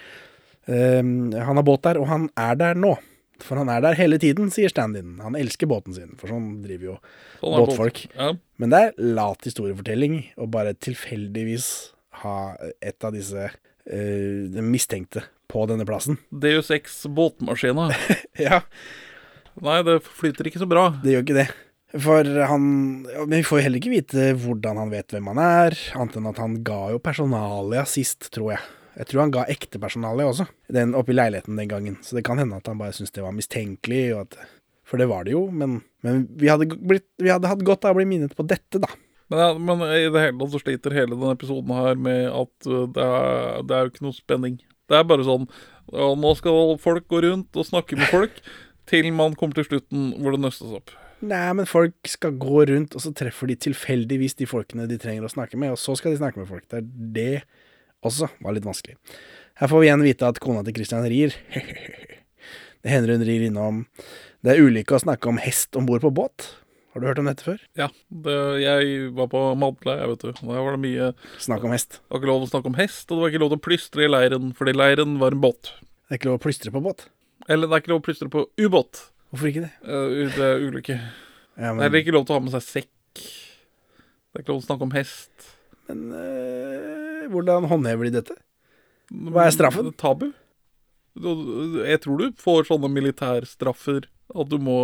Um, 0.67 1.31
han 1.31 1.59
har 1.59 1.65
båt 1.65 1.87
der, 1.87 1.99
og 2.03 2.11
han 2.11 2.27
er 2.35 2.59
der 2.59 2.75
nå. 2.75 2.97
For 3.41 3.59
han 3.59 3.71
er 3.73 3.81
der 3.83 3.97
hele 3.97 4.19
tiden, 4.21 4.51
sier 4.53 4.71
stand-in. 4.71 5.17
Han 5.23 5.37
elsker 5.39 5.69
båten 5.69 5.95
sin, 5.95 6.13
for 6.19 6.31
sånn 6.31 6.61
driver 6.63 6.93
jo 6.93 6.95
sånn 7.41 7.57
båtfolk. 7.63 8.03
Ja. 8.13 8.33
Men 8.61 8.73
det 8.73 8.81
er 8.85 9.13
lat 9.17 9.47
historiefortelling 9.47 10.19
å 10.37 10.47
bare 10.51 10.75
tilfeldigvis 10.77 11.69
ha 12.23 12.37
et 12.77 13.03
av 13.03 13.15
disse 13.15 13.49
uh, 13.49 14.61
mistenkte 14.63 15.25
på 15.51 15.65
denne 15.69 15.85
plassen. 15.87 16.19
Deus 16.29 16.71
Ex 16.73 17.03
båtmaskina. 17.09 17.89
Ja, 18.39 18.63
Nei, 19.61 19.83
det 19.85 19.99
flyter 20.01 20.47
ikke 20.49 20.63
så 20.63 20.69
bra. 20.69 20.87
det 21.03 21.13
gjør 21.13 21.25
ikke 21.27 21.41
det. 21.43 21.49
For 22.01 22.25
han 22.49 22.63
Men 23.05 23.35
vi 23.35 23.43
får 23.45 23.59
jo 23.59 23.65
heller 23.67 23.77
ikke 23.77 23.91
vite 23.93 24.31
hvordan 24.41 24.79
han 24.81 24.93
vet 24.93 25.13
hvem 25.13 25.27
han 25.29 25.41
er, 25.43 25.75
annet 25.93 26.17
enn 26.17 26.29
at 26.31 26.39
han 26.41 26.55
ga 26.65 26.79
jo 26.95 27.01
personalia 27.03 27.83
sist, 27.89 28.31
tror 28.33 28.55
jeg. 28.55 28.63
Jeg 28.93 29.09
tror 29.09 29.23
han 29.23 29.31
ga 29.33 29.45
ekte 29.49 29.79
personalia 29.81 30.27
også, 30.29 30.45
den 30.73 30.93
oppe 30.97 31.13
i 31.13 31.15
leiligheten 31.17 31.57
den 31.57 31.69
gangen. 31.71 31.95
Så 32.05 32.17
det 32.17 32.25
kan 32.27 32.41
hende 32.41 32.59
at 32.59 32.67
han 32.69 32.77
bare 32.81 32.93
syntes 32.93 33.15
det 33.15 33.25
var 33.25 33.33
mistenkelig, 33.35 34.03
og 34.15 34.27
at 34.27 34.59
For 34.83 34.99
det 34.99 35.07
var 35.07 35.23
det 35.23 35.31
jo, 35.31 35.45
men, 35.49 35.77
men 36.03 36.25
vi, 36.35 36.49
hadde 36.51 36.67
blitt, 36.67 37.07
vi 37.17 37.31
hadde 37.31 37.47
hatt 37.47 37.61
godt 37.65 37.85
av 37.87 37.95
å 37.95 37.97
bli 38.01 38.05
minnet 38.05 38.33
på 38.35 38.43
dette, 38.45 38.81
da. 38.83 38.89
Men, 39.31 39.39
ja, 39.39 39.53
men 39.55 39.83
i 39.87 40.09
det 40.11 40.21
hele 40.21 40.35
tatt 40.41 40.51
så 40.51 40.59
sliter 40.59 40.93
hele 40.93 41.15
denne 41.15 41.37
episoden 41.37 41.71
her 41.73 41.95
med 41.95 42.27
at 42.27 42.67
uh, 42.67 42.83
det 42.91 43.05
er, 43.05 43.63
det 43.63 43.77
er 43.77 43.85
jo 43.87 43.93
ikke 43.93 44.05
noe 44.05 44.17
spenning. 44.17 44.57
Det 44.91 44.99
er 44.99 45.07
bare 45.07 45.23
sånn 45.23 45.47
ja, 45.47 46.09
Nå 46.19 46.33
skal 46.35 46.75
folk 46.83 47.07
gå 47.09 47.23
rundt 47.23 47.55
og 47.55 47.65
snakke 47.65 47.95
med 47.97 48.11
folk 48.11 48.43
til 48.91 49.07
man 49.15 49.37
kommer 49.39 49.55
til 49.57 49.69
slutten 49.71 50.11
hvor 50.19 50.35
det 50.35 50.43
nøstes 50.43 50.75
opp. 50.75 50.91
Nei, 51.23 51.47
men 51.55 51.67
folk 51.69 51.95
skal 52.11 52.35
gå 52.35 52.65
rundt, 52.67 52.97
og 52.97 53.03
så 53.03 53.13
treffer 53.15 53.47
de 53.47 53.55
tilfeldigvis 53.69 54.35
de 54.41 54.47
folkene 54.49 54.89
de 54.91 54.99
trenger 54.99 55.23
å 55.23 55.31
snakke 55.31 55.55
med, 55.55 55.71
og 55.71 55.79
så 55.79 55.95
skal 55.95 56.11
de 56.11 56.19
snakke 56.19 56.41
med 56.41 56.49
folk. 56.49 56.67
Det 56.67 56.81
er 56.81 56.89
det 57.15 57.43
også 58.07 58.29
var 58.43 58.55
litt 58.55 58.67
vanskelig. 58.67 58.97
Her 59.59 59.69
får 59.69 59.81
vi 59.81 59.87
igjen 59.89 60.03
vite 60.05 60.27
at 60.29 60.41
kona 60.43 60.63
til 60.65 60.75
Christian 60.77 61.05
rir. 61.09 61.35
Det 62.83 62.91
hender 62.91 63.13
hun 63.15 63.23
rir 63.23 63.45
innom 63.47 63.77
Det 64.43 64.51
er 64.51 64.65
ulykke 64.65 64.97
å 64.97 65.03
snakke 65.05 65.29
om 65.31 65.37
hest 65.39 65.77
om 65.79 65.85
bord 65.87 66.03
på 66.03 66.11
båt. 66.11 66.49
Har 66.93 67.01
du 67.01 67.07
hørt 67.07 67.19
om 67.21 67.25
dette 67.29 67.45
før? 67.45 67.61
Ja, 67.79 67.87
det, 68.11 68.33
jeg 68.61 69.07
var 69.17 69.29
på 69.31 69.39
Madla, 69.57 69.95
jeg, 69.97 70.09
vet 70.11 70.25
du. 70.25 70.41
Der 70.43 70.59
var 70.67 70.75
det 70.75 70.81
mye 70.83 71.07
Snakk 71.41 71.63
om 71.65 71.71
hest. 71.73 71.97
Det 71.97 72.13
var 72.13 72.21
ikke 72.21 72.29
lov 72.29 72.43
å 72.45 72.49
snakke 72.51 72.69
om 72.69 72.77
hest, 72.77 73.05
og 73.07 73.15
det 73.15 73.23
var 73.23 73.31
ikke 73.31 73.41
lov 73.41 73.53
til 73.53 73.61
å 73.61 73.63
plystre 73.65 74.05
i 74.05 74.09
leiren, 74.11 74.51
fordi 74.59 74.75
leiren 74.75 75.15
var 75.23 75.33
en 75.33 75.41
båt. 75.41 75.71
Det 75.81 76.13
er 76.13 76.19
ikke 76.19 76.29
lov 76.29 76.37
å 76.37 76.43
plystre 76.43 76.73
på 76.75 76.83
båt. 76.85 77.07
Eller 77.49 77.71
det 77.71 77.77
er 77.79 77.81
ikke 77.81 77.93
lov 77.95 78.03
å 78.03 78.05
plystre 78.05 78.29
på 78.35 78.43
ubåt. 78.61 79.01
Hvorfor 79.33 79.49
ikke 79.49 79.63
det? 79.65 79.71
Uh, 79.87 80.29
det 80.35 80.45
er 80.45 80.67
ulykke. 80.67 80.99
Ja, 81.57 81.73
Det 81.79 81.87
er 81.89 81.99
ikke 82.03 82.13
lov 82.13 82.27
til 82.27 82.35
å 82.35 82.37
ha 82.37 82.45
med 82.45 82.53
seg 82.53 82.67
sekk. 82.67 83.23
Det 83.23 84.37
er 84.37 84.45
ikke 84.45 84.53
lov 84.53 84.61
til 84.61 84.67
å 84.67 84.69
snakke 84.69 84.89
om 84.91 84.93
hest. 84.93 85.49
men 85.89 86.05
øh, 86.13 87.02
hvordan 87.31 87.67
håndhever 87.71 88.09
de 88.09 88.15
dette? 88.21 88.35
Hva 89.11 89.45
er 89.47 89.53
straffen? 89.55 89.91
Tabu. 89.99 90.31
Jeg 91.85 91.99
tror 92.01 92.17
du 92.23 92.31
får 92.41 92.65
sånne 92.71 92.89
militærstraffer. 92.89 94.07
At 94.33 94.49
du 94.49 94.55
må 94.57 94.77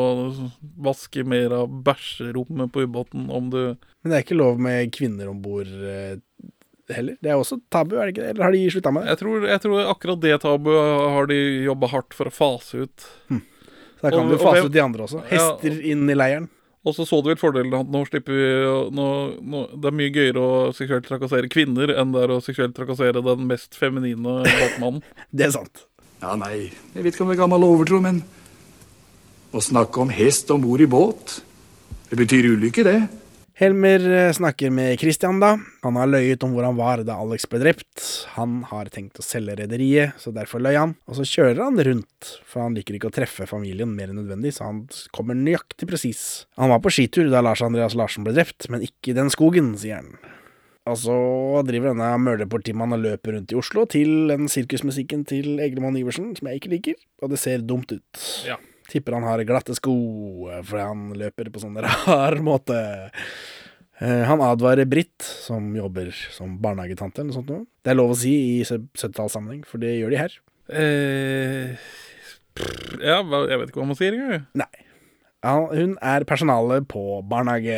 vaske 0.84 1.24
mer 1.26 1.54
av 1.56 1.72
bæsjerommet 1.88 2.70
på 2.76 2.84
ubåten 2.86 3.30
om 3.34 3.48
du 3.50 3.62
Men 4.04 4.12
det 4.12 4.18
er 4.18 4.26
ikke 4.26 4.38
lov 4.38 4.60
med 4.62 4.92
kvinner 4.94 5.30
om 5.32 5.40
bord 5.42 5.66
øh, 5.72 6.20
heller. 6.94 7.16
Det 7.24 7.32
er 7.32 7.40
også 7.40 7.58
tabu, 7.72 7.96
er 7.98 8.06
det 8.10 8.14
ikke 8.14 8.26
det? 8.28 8.34
Eller 8.36 8.46
har 8.46 8.54
de 8.54 8.62
slutta 8.70 8.92
med 8.94 9.08
det? 9.08 9.16
Jeg 9.16 9.22
tror, 9.24 9.48
jeg 9.50 9.64
tror 9.64 9.90
akkurat 9.96 10.22
det 10.22 10.36
tabuet 10.44 11.10
har 11.16 11.32
de 11.32 11.40
jobba 11.66 11.90
hardt 11.96 12.14
for 12.18 12.30
å 12.30 12.36
fase 12.36 12.84
ut. 12.86 13.08
Så 13.30 14.04
da 14.04 14.12
kan 14.14 14.28
Og- 14.28 14.32
du 14.32 14.38
fase 14.44 14.66
ut 14.68 14.76
de 14.76 14.84
andre 14.84 15.08
også. 15.08 15.24
Ja, 15.26 15.32
Hester 15.34 15.82
inn 15.82 16.06
i 16.10 16.16
leiren. 16.20 16.50
Og 16.88 16.96
så 16.96 17.04
så 17.04 17.20
du 17.20 17.28
vel 17.28 17.40
fordelen 17.40 17.76
at 17.76 17.90
nå 17.92 18.06
slipper 18.08 18.36
vi 18.38 18.50
nå, 18.96 19.08
nå, 19.44 19.64
Det 19.76 19.90
er 19.90 19.98
mye 20.00 20.14
gøyere 20.16 20.40
å 20.44 20.52
seksuelt 20.76 21.08
trakassere 21.10 21.52
kvinner 21.52 21.92
enn 21.92 22.14
det 22.16 22.24
er 22.24 22.32
å 22.32 22.40
seksuelt 22.44 22.76
trakassere 22.78 23.24
den 23.26 23.48
mest 23.50 23.76
feminine 23.76 24.40
båtmannen. 24.48 25.04
Det 25.36 25.50
er 25.50 25.56
sant. 25.58 25.84
Ja, 26.20 26.36
nei, 26.40 26.70
jeg 26.96 27.04
vet 27.04 27.16
ikke 27.16 27.24
om 27.24 27.30
det 27.32 27.38
er 27.38 27.44
gammel 27.46 27.64
overtro, 27.64 28.02
men 28.04 28.18
å 29.56 29.62
snakke 29.64 30.02
om 30.04 30.10
hest 30.12 30.50
om 30.52 30.66
bord 30.66 30.84
i 30.84 30.88
båt, 30.90 31.38
det 32.10 32.18
betyr 32.20 32.50
ulykke, 32.52 32.84
det. 32.84 32.98
Helmer 33.60 34.00
eh, 34.12 34.32
snakker 34.32 34.70
med 34.72 35.00
Christian, 35.00 35.42
da. 35.42 35.58
Han 35.84 35.98
har 36.00 36.08
løyet 36.08 36.44
om 36.48 36.54
hvor 36.56 36.64
han 36.64 36.78
var 36.78 37.02
da 37.04 37.18
Alex 37.20 37.44
ble 37.52 37.60
drept. 37.60 38.04
Han 38.38 38.62
har 38.70 38.88
tenkt 38.94 39.20
å 39.20 39.26
selge 39.26 39.58
rederiet, 39.60 40.16
så 40.16 40.32
derfor 40.32 40.64
løy 40.64 40.78
han. 40.78 40.94
Og 41.12 41.18
så 41.18 41.26
kjører 41.28 41.60
han 41.66 41.82
rundt, 41.84 42.30
for 42.48 42.64
han 42.64 42.78
liker 42.78 42.96
ikke 42.96 43.10
å 43.12 43.16
treffe 43.18 43.50
familien 43.50 43.92
mer 43.98 44.14
enn 44.14 44.22
nødvendig, 44.22 44.54
så 44.56 44.70
han 44.70 44.86
kommer 45.12 45.36
nøyaktig 45.36 45.90
presis. 45.92 46.22
Han 46.56 46.72
var 46.72 46.80
på 46.86 46.94
skitur 46.96 47.28
da 47.28 47.44
Lars 47.44 47.60
Andreas 47.66 48.00
Larsen 48.00 48.24
ble 48.24 48.38
drept, 48.38 48.70
men 48.72 48.88
ikke 48.88 49.12
i 49.12 49.18
den 49.20 49.34
skogen, 49.36 49.74
sier 49.82 50.00
han. 50.00 50.16
Og 50.88 50.96
så 51.04 51.20
driver 51.68 51.92
denne 51.92 52.14
mørderpolitimannen 52.24 52.96
og 52.96 53.06
løper 53.10 53.36
rundt 53.36 53.52
i 53.52 53.60
Oslo 53.60 53.84
til 53.92 54.32
den 54.32 54.48
sirkusmusikken 54.48 55.28
til 55.28 55.60
Eglemann 55.60 56.00
Iversen, 56.00 56.32
som 56.40 56.48
jeg 56.48 56.64
ikke 56.64 56.76
liker, 56.78 57.00
og 57.20 57.36
det 57.36 57.44
ser 57.44 57.68
dumt 57.68 57.92
ut. 57.92 58.28
Ja. 58.48 58.56
Tipper 58.90 59.16
han 59.18 59.28
har 59.28 59.44
glatte 59.48 59.76
sko, 59.78 59.94
fordi 60.66 60.84
han 60.84 61.08
løper 61.20 61.50
på 61.54 61.62
sånn 61.62 61.78
rar 61.86 62.38
måte. 62.50 62.80
Eh, 64.00 64.24
Han 64.28 64.42
advarer 64.42 64.88
Britt, 64.90 65.22
som 65.22 65.72
jobber 65.76 66.12
som 66.34 66.58
barnehagetante 66.64 67.22
eller 67.22 67.32
noe 67.34 67.40
sånt 67.40 67.50
noe. 67.52 67.66
Det 67.84 67.92
er 67.94 68.00
lov 68.00 68.14
å 68.16 68.20
si 68.20 68.36
i 68.60 68.62
70-tallssammenheng, 68.68 69.66
for 69.68 69.82
det 69.84 69.98
gjør 70.00 70.14
de 70.16 70.22
her. 70.22 70.38
Eh, 70.70 71.90
ja, 73.04 73.18
jeg 73.24 73.60
vet 73.60 73.70
ikke 73.72 73.82
hva 73.82 73.90
man 73.90 74.00
sier 74.00 74.16
engang. 74.16 74.46
Nei. 74.60 74.72
Hun 75.74 75.94
er 76.04 76.26
personalet 76.28 76.88
på 76.92 77.04
barnehage. 77.30 77.78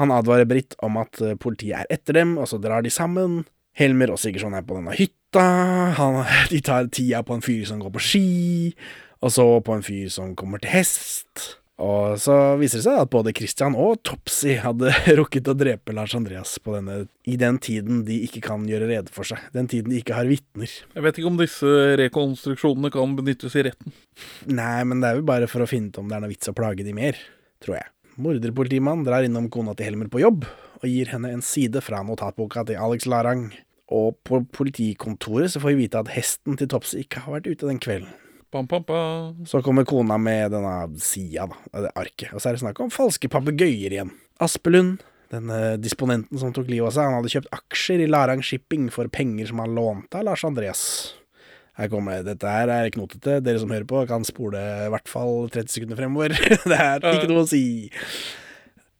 Han 0.00 0.12
advarer 0.14 0.48
Britt 0.48 0.76
om 0.84 0.96
at 1.00 1.18
eh, 1.20 1.34
politiet 1.40 1.82
er 1.82 1.90
etter 1.98 2.16
dem, 2.20 2.36
og 2.40 2.48
så 2.48 2.60
drar 2.62 2.84
de 2.84 2.92
sammen. 2.92 3.42
Helmer 3.76 4.12
og 4.12 4.20
Sigurdsson 4.20 4.56
er 4.56 4.64
på 4.66 4.76
denne 4.78 4.94
hytta. 4.96 5.44
Han, 5.98 6.22
de 6.52 6.60
tar 6.64 6.88
tida 6.92 7.20
på 7.26 7.36
en 7.36 7.44
fyr 7.44 7.64
som 7.68 7.80
går 7.82 7.92
på 7.96 8.04
ski, 8.04 8.26
og 9.20 9.32
så 9.34 9.46
på 9.64 9.76
en 9.76 9.84
fyr 9.84 10.08
som 10.12 10.36
kommer 10.38 10.62
til 10.62 10.72
hest. 10.72 11.60
Og 11.80 12.18
så 12.20 12.34
viser 12.60 12.80
det 12.80 12.84
seg 12.84 12.98
at 13.00 13.10
både 13.12 13.32
Christian 13.36 13.76
og 13.78 14.02
Topsy 14.04 14.58
hadde 14.60 14.92
rukket 15.20 15.48
å 15.48 15.56
drepe 15.56 15.94
Lars 15.96 16.12
Andreas 16.16 16.58
på 16.60 16.74
denne, 16.74 17.06
i 17.24 17.38
den 17.40 17.56
tiden 17.62 18.02
de 18.08 18.18
ikke 18.26 18.42
kan 18.50 18.66
gjøre 18.68 18.90
rede 18.90 19.14
for 19.14 19.28
seg. 19.28 19.40
Den 19.56 19.70
tiden 19.70 19.94
de 19.94 20.02
ikke 20.02 20.18
har 20.18 20.28
vitner. 20.28 20.68
Jeg 20.68 21.06
vet 21.06 21.20
ikke 21.20 21.30
om 21.32 21.40
disse 21.40 21.72
rekonstruksjonene 22.02 22.92
kan 22.92 23.16
benyttes 23.16 23.56
i 23.56 23.64
retten. 23.70 23.96
Nei, 24.52 24.82
men 24.84 25.00
det 25.00 25.08
er 25.08 25.20
jo 25.22 25.28
bare 25.32 25.48
for 25.48 25.64
å 25.64 25.70
finne 25.70 25.88
ut 25.88 26.02
om 26.02 26.10
det 26.10 26.18
er 26.18 26.26
noe 26.26 26.34
vits 26.34 26.52
å 26.52 26.56
plage 26.56 26.84
de 26.84 26.96
mer, 26.96 27.16
tror 27.64 27.80
jeg. 27.80 27.88
Morderpolitimannen 28.20 29.06
drar 29.06 29.24
innom 29.24 29.48
kona 29.52 29.72
til 29.76 29.88
Helmer 29.88 30.12
på 30.12 30.20
jobb, 30.20 30.44
og 30.80 30.88
gir 30.88 31.08
henne 31.14 31.32
en 31.32 31.44
side 31.44 31.80
fra 31.84 32.02
notatboka 32.04 32.66
til 32.68 32.80
Alex 32.80 33.08
Larang. 33.08 33.48
Og 33.90 34.18
på 34.28 34.42
politikontoret 34.52 35.54
så 35.54 35.62
får 35.62 35.72
vi 35.72 35.86
vite 35.86 36.04
at 36.04 36.12
hesten 36.12 36.60
til 36.60 36.68
Topsy 36.70 37.06
ikke 37.06 37.24
har 37.24 37.38
vært 37.38 37.48
ute 37.48 37.70
den 37.70 37.80
kvelden. 37.80 38.12
Pam, 38.50 38.66
bam, 38.66 38.82
bam. 38.82 39.44
Så 39.46 39.60
kommer 39.62 39.86
kona 39.86 40.16
med 40.18 40.50
denne 40.50 40.74
sida, 40.98 41.46
da, 41.70 41.84
det 41.84 41.92
arket, 41.94 42.32
og 42.34 42.42
så 42.42 42.50
er 42.50 42.56
det 42.56 42.64
snakk 42.64 42.82
om 42.82 42.90
falske 42.90 43.30
papegøyer 43.30 43.94
igjen. 43.94 44.10
Aspelund, 44.42 45.04
denne 45.30 45.76
disponenten 45.78 46.40
som 46.40 46.50
tok 46.56 46.66
livet 46.72 46.90
av 46.90 46.96
seg, 46.96 47.06
han 47.06 47.20
hadde 47.20 47.30
kjøpt 47.30 47.54
aksjer 47.54 48.02
i 48.02 48.10
Larang 48.10 48.42
Shipping 48.42 48.88
for 48.90 49.10
penger 49.12 49.52
som 49.52 49.62
han 49.62 49.76
lånte 49.78 50.18
av 50.18 50.26
Lars 50.26 50.42
Andreas. 50.48 50.82
Her 51.78 51.88
kommer 51.92 52.18
det. 52.18 52.34
Dette 52.34 52.50
her 52.50 52.72
er 52.74 52.90
knotete. 52.92 53.38
Dere 53.44 53.62
som 53.62 53.70
hører 53.72 53.86
på, 53.88 54.02
kan 54.10 54.26
spole 54.26 54.58
i 54.58 54.90
hvert 54.92 55.08
fall 55.08 55.46
30 55.54 55.70
sekunder 55.72 56.00
fremover. 56.00 56.34
det 56.72 56.76
er 56.76 57.06
ikke 57.14 57.30
noe 57.30 57.46
å 57.46 57.48
si. 57.48 57.62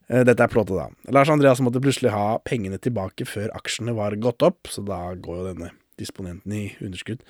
Eh, 0.06 0.22
Dette 0.24 0.46
er 0.46 0.52
plottet, 0.52 0.78
da. 0.78 1.12
Lars 1.12 1.32
Andreas 1.32 1.60
måtte 1.64 1.82
plutselig 1.82 2.14
ha 2.14 2.38
pengene 2.46 2.78
tilbake 2.80 3.26
før 3.28 3.50
aksjene 3.58 3.98
var 3.98 4.16
gått 4.22 4.46
opp, 4.46 4.70
så 4.70 4.86
da 4.86 5.08
går 5.18 5.42
jo 5.42 5.48
denne 5.50 5.74
disponenten 6.00 6.54
i 6.56 6.64
underskudd. 6.80 7.26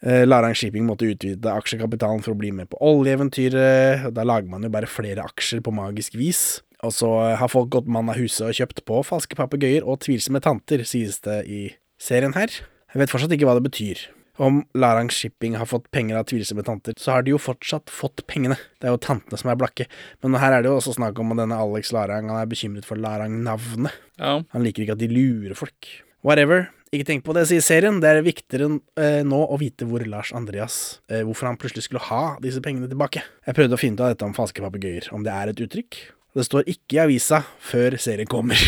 Eh, 0.00 0.24
Larang 0.24 0.56
Shipping 0.56 0.86
måtte 0.88 1.08
utvide 1.10 1.52
aksjekapitalen 1.52 2.22
for 2.24 2.32
å 2.32 2.40
bli 2.40 2.52
med 2.56 2.70
på 2.72 2.80
oljeeventyret. 2.80 4.06
Da 4.16 4.24
lager 4.24 4.48
man 4.48 4.64
jo 4.64 4.72
bare 4.72 4.88
flere 4.88 5.26
aksjer 5.28 5.60
på 5.64 5.74
magisk 5.76 6.16
vis. 6.16 6.62
Og 6.80 6.94
så 6.96 7.10
har 7.36 7.52
folk 7.52 7.68
gått 7.74 7.90
mann 7.92 8.08
av 8.08 8.16
huset 8.16 8.46
og 8.46 8.56
kjøpt 8.56 8.86
på 8.88 9.02
falske 9.04 9.36
papegøyer 9.36 9.84
og 9.84 10.00
tvilsomme 10.06 10.40
tanter, 10.40 10.80
sies 10.88 11.20
det 11.26 11.42
i 11.44 11.60
serien 12.00 12.32
her. 12.32 12.48
Jeg 12.90 13.02
vet 13.02 13.12
fortsatt 13.12 13.34
ikke 13.36 13.48
hva 13.50 13.58
det 13.58 13.66
betyr. 13.68 14.06
Om 14.40 14.62
Larang 14.80 15.10
Shipping 15.12 15.58
har 15.60 15.68
fått 15.68 15.90
penger 15.92 16.16
av 16.16 16.24
tvilsomme 16.30 16.64
tanter, 16.64 16.96
så 16.96 17.12
har 17.12 17.26
de 17.26 17.34
jo 17.34 17.40
fortsatt 17.42 17.92
fått 17.92 18.22
pengene. 18.30 18.56
Det 18.80 18.88
er 18.88 18.94
jo 18.94 19.02
tantene 19.04 19.36
som 19.36 19.52
er 19.52 19.58
blakke. 19.60 19.84
Men 20.24 20.38
her 20.40 20.56
er 20.56 20.64
det 20.64 20.70
jo 20.70 20.78
også 20.78 20.96
snakk 20.96 21.20
om 21.20 21.34
at 21.34 21.42
denne 21.42 21.58
Alex 21.60 21.92
Larang 21.92 22.32
han 22.32 22.40
er 22.40 22.48
bekymret 22.48 22.88
for 22.88 22.96
Larang-navnet. 22.96 23.92
Ja. 24.16 24.38
Han 24.56 24.64
liker 24.64 24.86
ikke 24.86 24.96
at 24.96 25.02
de 25.04 25.10
lurer 25.12 25.52
folk. 25.58 25.90
Whatever. 26.24 26.70
Ikke 26.90 27.06
tenk 27.06 27.22
på 27.22 27.34
det, 27.36 27.44
sier 27.46 27.62
serien. 27.62 28.00
Det 28.02 28.08
er 28.10 28.24
viktigere 28.26 28.66
eh, 28.98 29.20
nå 29.22 29.38
å 29.46 29.58
vite 29.60 29.86
hvor 29.86 30.02
Lars 30.10 30.32
Andreas 30.34 30.98
eh, 31.06 31.20
Hvorfor 31.22 31.46
han 31.46 31.58
plutselig 31.60 31.86
skulle 31.86 32.02
ha 32.08 32.22
disse 32.42 32.62
pengene 32.64 32.90
tilbake. 32.90 33.22
Jeg 33.46 33.58
prøvde 33.58 33.76
å 33.76 33.80
finne 33.80 33.94
ut 33.94 34.02
av 34.02 34.14
dette 34.14 34.26
om 34.26 34.34
falske 34.34 34.64
papegøyer, 34.64 35.06
om 35.14 35.22
det 35.26 35.30
er 35.30 35.52
et 35.52 35.62
uttrykk. 35.62 36.00
Det 36.34 36.46
står 36.46 36.66
ikke 36.70 36.96
i 36.96 37.02
avisa 37.04 37.44
før 37.62 37.94
serien 38.02 38.30
kommer. 38.30 38.58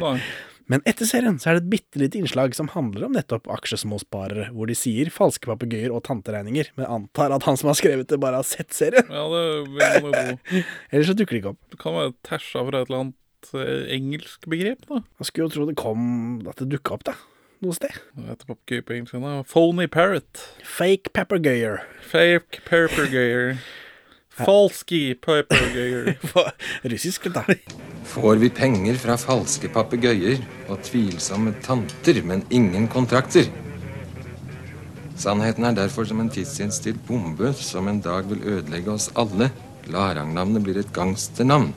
Men 0.70 0.84
etter 0.88 1.08
serien 1.08 1.36
så 1.42 1.50
er 1.50 1.58
det 1.58 1.64
et 1.64 1.70
bitte 1.72 2.00
lite 2.00 2.20
innslag 2.20 2.54
som 2.56 2.68
handler 2.72 3.08
om 3.08 3.16
nettopp 3.16 3.48
aksjesmåsparere, 3.50 4.52
hvor 4.54 4.70
de 4.70 4.76
sier 4.78 5.10
falske 5.12 5.50
papegøyer 5.50 5.90
og 5.90 6.04
tanteregninger, 6.06 6.70
men 6.78 6.86
antar 6.86 7.34
at 7.34 7.42
han 7.48 7.58
som 7.58 7.72
har 7.72 7.78
skrevet 7.80 8.06
det, 8.06 8.20
bare 8.22 8.38
har 8.38 8.46
sett 8.46 8.70
serien. 8.76 9.10
Ja, 9.10 9.24
det 9.32 9.42
vil 9.66 10.06
man 10.06 10.14
jo. 10.14 10.60
Ellers 10.92 11.10
så 11.10 11.16
dukker 11.18 11.34
det 11.34 11.42
ikke 11.42 11.52
opp. 11.56 11.60
Det 11.74 11.80
kan 11.82 11.98
være 11.98 12.14
tæsja 12.28 12.62
fra 12.68 12.84
et 12.84 12.86
eller 12.86 13.02
annet 13.02 13.50
eh, 13.64 13.90
engelsk 13.96 14.46
begrep, 14.54 14.86
da. 14.86 15.02
Man 15.02 15.28
skulle 15.28 15.48
jo 15.48 15.56
tro 15.56 15.66
det 15.66 15.76
kom 15.80 16.06
At 16.46 16.62
det 16.62 16.70
dukka 16.76 16.94
opp, 17.00 17.08
da. 17.10 17.16
Noe 17.60 17.76
sted. 17.76 17.92
Hva 18.16 18.30
heter 18.30 18.48
papegøye 18.48 18.82
på 18.88 18.94
engelsk? 18.96 19.16
da? 19.20 19.42
Phony 19.44 19.84
parrot. 19.92 20.40
Fake 20.64 21.12
papegøyer. 21.12 21.82
Fake 22.08 22.62
papegøyer. 22.64 23.60
Falski 24.40 25.14
papegøyer. 25.20 26.14
Russisk, 26.90 27.26
da. 27.34 27.42
Får 28.08 28.40
vi 28.40 28.48
penger 28.48 28.96
fra 29.02 29.18
falske 29.20 29.68
papegøyer 29.68 30.40
og 30.72 30.80
tvilsomme 30.88 31.52
tanter, 31.60 32.22
men 32.24 32.46
ingen 32.48 32.88
kontrakter? 32.88 33.50
Sannheten 35.20 35.68
er 35.68 35.76
derfor 35.76 36.08
som 36.08 36.22
en 36.24 36.32
tidsinnstilt 36.32 37.02
bombe 37.04 37.52
som 37.52 37.92
en 37.92 38.00
dag 38.00 38.24
vil 38.30 38.40
ødelegge 38.40 38.94
oss 38.94 39.10
alle. 39.20 39.50
Larang-navnet 39.92 40.64
blir 40.64 40.80
et 40.80 40.92
gangsternavn. 40.96 41.74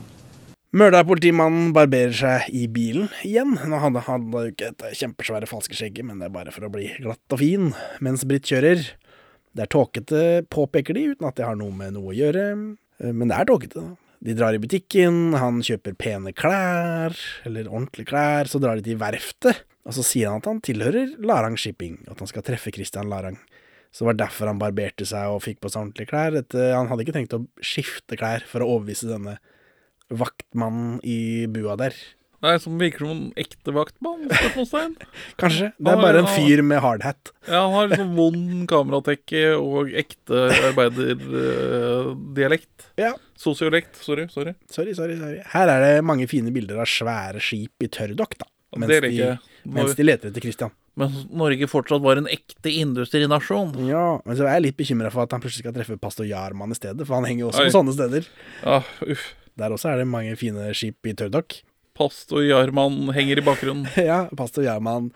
Mørdal-politimannen 0.74 1.68
barberer 1.70 2.14
seg 2.18 2.48
i 2.50 2.64
bilen 2.66 3.06
igjen. 3.22 3.52
Nå 3.70 3.78
hadde 3.78 4.00
han 4.08 4.24
jo 4.32 4.40
ikke 4.50 4.72
et 4.72 4.84
kjempesvære 4.98 5.46
falske 5.46 5.76
skjegget, 5.78 6.02
men 6.08 6.18
det 6.18 6.26
er 6.26 6.32
bare 6.34 6.50
for 6.50 6.66
å 6.66 6.70
bli 6.74 6.88
glatt 6.98 7.36
og 7.36 7.38
fin 7.38 7.68
mens 8.02 8.24
Britt 8.26 8.50
kjører. 8.50 8.82
Det 9.54 9.62
er 9.62 9.70
tåkete, 9.70 10.22
påpeker 10.50 10.98
de, 10.98 11.04
uten 11.14 11.28
at 11.28 11.38
det 11.38 11.46
har 11.46 11.54
noe 11.60 11.70
med 11.78 11.94
noe 11.94 12.10
å 12.10 12.16
gjøre. 12.18 12.48
Eh, 12.98 13.14
Men 13.14 13.30
det 13.30 13.38
er 13.38 13.46
tåkete, 13.52 13.84
da. 13.84 14.18
De 14.24 14.34
drar 14.34 14.56
i 14.56 14.58
butikken, 14.58 15.36
han 15.38 15.62
kjøper 15.62 15.94
pene 16.00 16.34
klær, 16.34 17.14
eller 17.46 17.70
ordentlige 17.70 18.10
klær, 18.10 18.50
så 18.50 18.58
drar 18.58 18.80
de 18.80 18.88
til 18.88 18.98
verftet, 18.98 19.62
og 19.86 19.94
så 19.94 20.02
sier 20.02 20.32
han 20.32 20.42
at 20.42 20.50
han 20.50 20.62
tilhører 20.64 21.14
Larang 21.22 21.58
Shipping, 21.60 22.00
at 22.10 22.18
han 22.18 22.30
skal 22.32 22.42
treffe 22.42 22.74
Christian 22.74 23.12
Larang. 23.12 23.38
Så 23.94 24.02
det 24.02 24.10
var 24.10 24.22
derfor 24.24 24.50
han 24.50 24.58
barberte 24.58 25.06
seg 25.06 25.30
og 25.30 25.44
fikk 25.44 25.62
på 25.62 25.70
seg 25.70 25.84
ordentlige 25.84 26.10
klær. 26.10 26.34
Dette, 26.34 26.72
han 26.74 26.90
hadde 26.90 27.04
ikke 27.06 27.14
tenkt 27.20 27.36
å 27.36 27.44
skifte 27.62 28.18
klær 28.18 28.42
for 28.48 28.64
å 28.64 28.72
overbevise 28.74 29.06
denne 29.12 29.36
vaktmannen 30.12 31.00
i 31.06 31.46
bua 31.50 31.76
der. 31.80 31.94
Nei, 32.44 32.58
som 32.60 32.74
virker 32.76 33.00
som 33.06 33.10
en 33.14 33.30
ekte 33.40 33.72
vaktmann? 33.72 34.26
spørsmålstegn. 34.28 34.94
Kanskje. 35.40 35.70
Det 35.80 35.92
er 35.94 36.00
bare 36.02 36.18
en 36.20 36.28
fyr 36.28 36.60
med 36.66 36.82
hardhat. 36.84 37.30
Ja, 37.48 37.62
han 37.64 37.72
har 37.72 37.88
liksom 37.88 38.10
vond 38.18 38.66
kameratekke 38.68 39.54
og 39.56 39.88
ekte 39.96 40.50
arbeiderdialekt. 40.70 42.70
Ja. 43.00 43.14
Sosiolekt. 43.40 43.96
Sorry. 43.98 44.28
sorry. 44.30 44.52
Sorry, 44.70 44.92
sorry, 44.94 45.16
sorry. 45.18 45.40
Her 45.50 45.68
er 45.72 45.80
det 45.82 46.04
mange 46.06 46.28
fine 46.30 46.52
bilder 46.54 46.78
av 46.84 46.86
svære 46.86 47.40
skip 47.42 47.82
i 47.82 47.88
tørrdokk, 47.90 48.36
da. 48.38 48.46
Mens, 48.78 48.92
Det 48.92 49.00
de, 49.08 49.32
mens 49.70 49.96
de 49.98 50.02
leter 50.06 50.28
etter 50.30 50.40
Christian. 50.44 50.70
Men 50.98 51.10
Norge 51.34 51.66
fortsatt 51.70 52.02
var 52.04 52.16
en 52.20 52.28
ekte 52.30 52.70
industrinasjon. 52.70 53.72
Ja, 53.88 54.20
men 54.22 54.36
så 54.38 54.44
er 54.46 54.52
jeg 54.60 54.64
litt 54.68 54.78
bekymra 54.78 55.10
for 55.14 55.22
at 55.26 55.32
han 55.34 55.42
plutselig 55.42 55.64
skal 55.64 55.74
treffe 55.74 55.96
pastor 55.98 56.26
Jarman 56.28 56.70
i 56.74 56.76
stedet, 56.78 57.02
for 57.06 57.14
han 57.18 57.26
henger 57.26 57.42
jo 57.46 57.48
også 57.50 57.62
Oi. 57.64 57.68
på 57.70 57.76
sånne 57.80 57.94
steder. 57.96 58.22
Ja, 58.62 58.78
uff. 59.10 59.24
Der 59.60 59.74
også 59.74 59.92
er 59.92 60.02
det 60.02 60.10
mange 60.10 60.34
fine 60.38 60.70
skip 60.74 61.06
i 61.06 61.14
tørrdokk. 61.16 61.60
Pastor 61.94 62.42
Jarman 62.42 63.12
henger 63.14 63.38
i 63.38 63.44
bakgrunnen. 63.46 63.86
ja, 64.10 64.24
pastor 64.34 64.66
Jarman. 64.66 65.12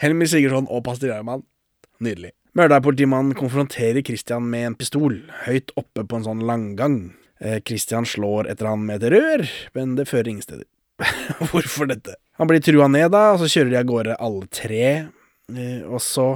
Helmer 0.00 0.30
Sigurdsson 0.30 0.68
og 0.70 0.84
pastor 0.86 1.10
Jarman. 1.10 1.42
Nydelig. 2.00 2.32
Mørdal-politimannen 2.58 3.36
konfronterer 3.38 4.02
Christian 4.06 4.46
med 4.50 4.66
en 4.66 4.76
pistol, 4.78 5.20
høyt 5.44 5.70
oppe 5.78 6.02
på 6.06 6.18
en 6.18 6.26
sånn 6.26 6.42
langgang. 6.46 6.96
Eh, 7.38 7.60
Christian 7.66 8.06
slår 8.08 8.48
etter 8.50 8.70
han 8.70 8.82
med 8.86 9.04
et 9.04 9.14
rør, 9.14 9.44
men 9.76 9.94
det 9.98 10.08
fører 10.10 10.32
ingen 10.32 10.46
steder. 10.46 10.66
Hvorfor 11.50 11.90
dette? 11.90 12.16
Han 12.40 12.50
blir 12.50 12.62
trua 12.64 12.88
ned, 12.90 13.10
da, 13.14 13.30
og 13.34 13.42
så 13.42 13.50
kjører 13.50 13.70
de 13.70 13.78
av 13.80 13.86
gårde 13.90 14.18
alle 14.26 14.50
tre. 14.54 14.88
Eh, 15.54 15.82
og 15.86 16.02
så 16.04 16.28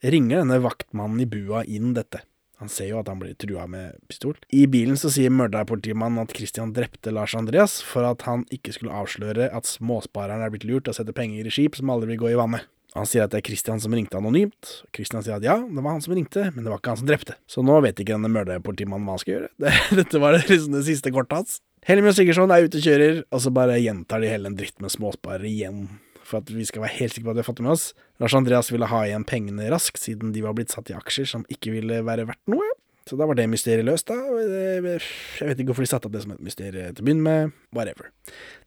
ringer 0.00 0.40
denne 0.40 0.60
vaktmannen 0.64 1.20
i 1.24 1.28
bua 1.28 1.64
inn 1.68 1.92
dette. 1.96 2.22
Han 2.60 2.68
ser 2.72 2.90
jo 2.90 2.98
at 3.00 3.08
han 3.08 3.20
blir 3.22 3.36
trua 3.40 3.64
med 3.70 3.96
pistol. 4.10 4.36
I 4.52 4.66
bilen 4.70 4.98
så 5.00 5.08
sier 5.12 5.32
Mørdal-politimannen 5.32 6.20
at 6.22 6.34
Christian 6.36 6.74
drepte 6.76 7.12
Lars 7.14 7.34
Andreas 7.38 7.78
for 7.84 8.04
at 8.04 8.26
han 8.28 8.44
ikke 8.52 8.74
skulle 8.76 8.96
avsløre 8.96 9.48
at 9.56 9.68
småspareren 9.68 10.44
er 10.44 10.52
blitt 10.52 10.68
lurt 10.68 10.84
til 10.86 10.92
å 10.92 10.98
sette 11.00 11.16
penger 11.16 11.48
i 11.48 11.54
skip 11.54 11.78
som 11.78 11.92
aldri 11.92 12.12
vil 12.12 12.26
gå 12.26 12.34
i 12.34 12.38
vannet. 12.40 12.68
Han 12.98 13.06
sier 13.06 13.22
at 13.22 13.32
det 13.32 13.38
er 13.38 13.46
Christian 13.46 13.80
som 13.80 13.94
ringte 13.94 14.18
anonymt. 14.18 14.82
Christian 14.96 15.22
sier 15.22 15.38
at 15.38 15.46
ja, 15.46 15.56
det 15.62 15.78
var 15.78 15.94
han 15.94 16.02
som 16.02 16.14
ringte, 16.16 16.48
men 16.50 16.66
det 16.66 16.72
var 16.72 16.82
ikke 16.82 16.96
han 16.96 17.00
som 17.00 17.08
drepte. 17.10 17.36
Så 17.46 17.62
nå 17.62 17.78
vet 17.84 18.02
ikke 18.02 18.16
denne 18.16 18.32
Mørdal-politimannen 18.34 19.06
hva 19.06 19.14
han 19.14 19.22
skal 19.22 19.36
gjøre. 19.36 19.50
Det, 19.62 19.74
dette 20.02 20.22
var 20.22 20.34
det, 20.34 20.44
liksom 20.50 20.74
det 20.74 20.84
siste 20.88 21.14
kortet 21.14 21.38
hans. 21.38 21.58
Helmi 21.86 22.10
og 22.10 22.16
Sigurdsson 22.18 22.52
er 22.52 22.66
ute 22.66 22.80
og 22.80 22.84
kjører, 22.84 23.22
og 23.30 23.40
så 23.40 23.52
bare 23.54 23.78
gjentar 23.80 24.20
de 24.20 24.28
hele 24.28 24.50
den 24.50 24.58
dritt 24.58 24.82
med 24.82 24.92
småsparere 24.92 25.48
igjen. 25.48 25.86
For 26.26 26.42
at 26.42 26.50
vi 26.52 26.66
skal 26.68 26.84
være 26.84 26.96
helt 26.98 27.14
sikre 27.16 27.28
på 27.28 27.32
at 27.32 27.38
vi 27.38 27.42
har 27.42 27.48
fått 27.48 27.60
det 27.62 27.66
med 27.66 27.74
oss. 27.76 27.86
Lars 28.22 28.36
Andreas 28.36 28.70
ville 28.72 28.88
ha 28.90 29.00
igjen 29.06 29.24
pengene 29.28 29.70
raskt, 29.72 30.02
siden 30.02 30.34
de 30.34 30.44
var 30.44 30.54
blitt 30.58 30.72
satt 30.74 30.92
i 30.92 30.96
aksjer 30.98 31.28
som 31.28 31.46
ikke 31.50 31.72
ville 31.74 32.02
være 32.06 32.28
verdt 32.28 32.52
noe. 32.52 32.68
Så 33.08 33.16
da 33.18 33.26
var 33.26 33.34
det 33.34 33.48
mysteriet 33.50 33.86
løst, 33.88 34.06
da. 34.10 34.14
Jeg 34.14 34.82
vet 34.84 35.58
ikke 35.58 35.72
hvorfor 35.72 35.82
de 35.82 35.90
satte 35.90 36.06
opp 36.06 36.14
det 36.14 36.22
som 36.22 36.34
et 36.36 36.42
mysterium 36.46 36.92
til 36.94 37.02
å 37.02 37.06
begynne 37.08 37.24
med. 37.26 37.54
Whatever. 37.74 38.12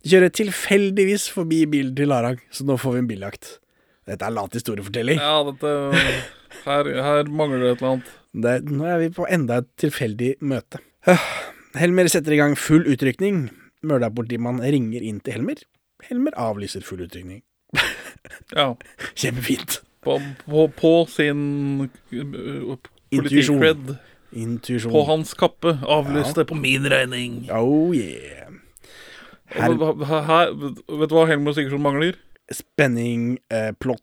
De 0.04 0.12
kjører 0.12 0.34
tilfeldigvis 0.36 1.30
forbi 1.32 1.62
bilen 1.70 1.94
til 1.96 2.10
Larang, 2.12 2.42
så 2.52 2.66
nå 2.68 2.76
får 2.82 2.98
vi 2.98 3.04
en 3.04 3.12
biljakt. 3.14 3.52
Dette 4.10 4.28
er 4.28 4.36
lat 4.36 4.58
historiefortelling. 4.58 5.22
Ja, 5.22 5.38
dette 5.48 5.70
her, 6.66 6.90
her 7.06 7.30
mangler 7.32 7.64
det 7.64 7.70
et 7.70 7.84
eller 7.84 7.94
annet. 7.94 8.10
Det, 8.34 8.56
nå 8.74 8.90
er 8.90 9.00
vi 9.06 9.12
på 9.16 9.30
enda 9.32 9.62
et 9.62 9.70
tilfeldig 9.80 10.34
møte. 10.44 10.82
Helmer 11.80 12.10
setter 12.12 12.36
i 12.36 12.42
gang 12.42 12.58
full 12.60 12.84
utrykning. 12.90 13.46
Mørdal-politimannen 13.86 14.66
ringer 14.76 15.06
inn 15.06 15.22
til 15.24 15.38
Helmer. 15.38 15.62
Helmer 16.10 16.36
avlyser 16.40 16.84
full 16.86 17.04
utrykning. 17.06 17.42
Ja. 18.54 18.76
Kjempefint. 19.18 19.80
På, 20.04 20.18
på, 20.46 20.68
på 20.78 20.92
sin 21.10 21.90
politikkred. 23.12 23.96
Intuisjon. 24.34 24.92
På 24.94 25.04
hans 25.08 25.34
kappe. 25.38 25.78
Avlyste 25.86 26.44
Ja. 26.44 26.50
på 26.50 26.56
min 26.56 26.86
regning. 26.90 27.48
Oh 27.52 27.94
yeah. 27.96 28.52
Her, 29.54 29.74
Her, 30.28 30.54
vet 30.54 31.10
du 31.10 31.16
hva 31.16 31.26
Helmer 31.30 31.54
Sigurdsson 31.54 31.82
mangler? 31.84 32.16
spenning, 32.52 33.38
eh, 33.50 33.72
plott, 33.80 34.02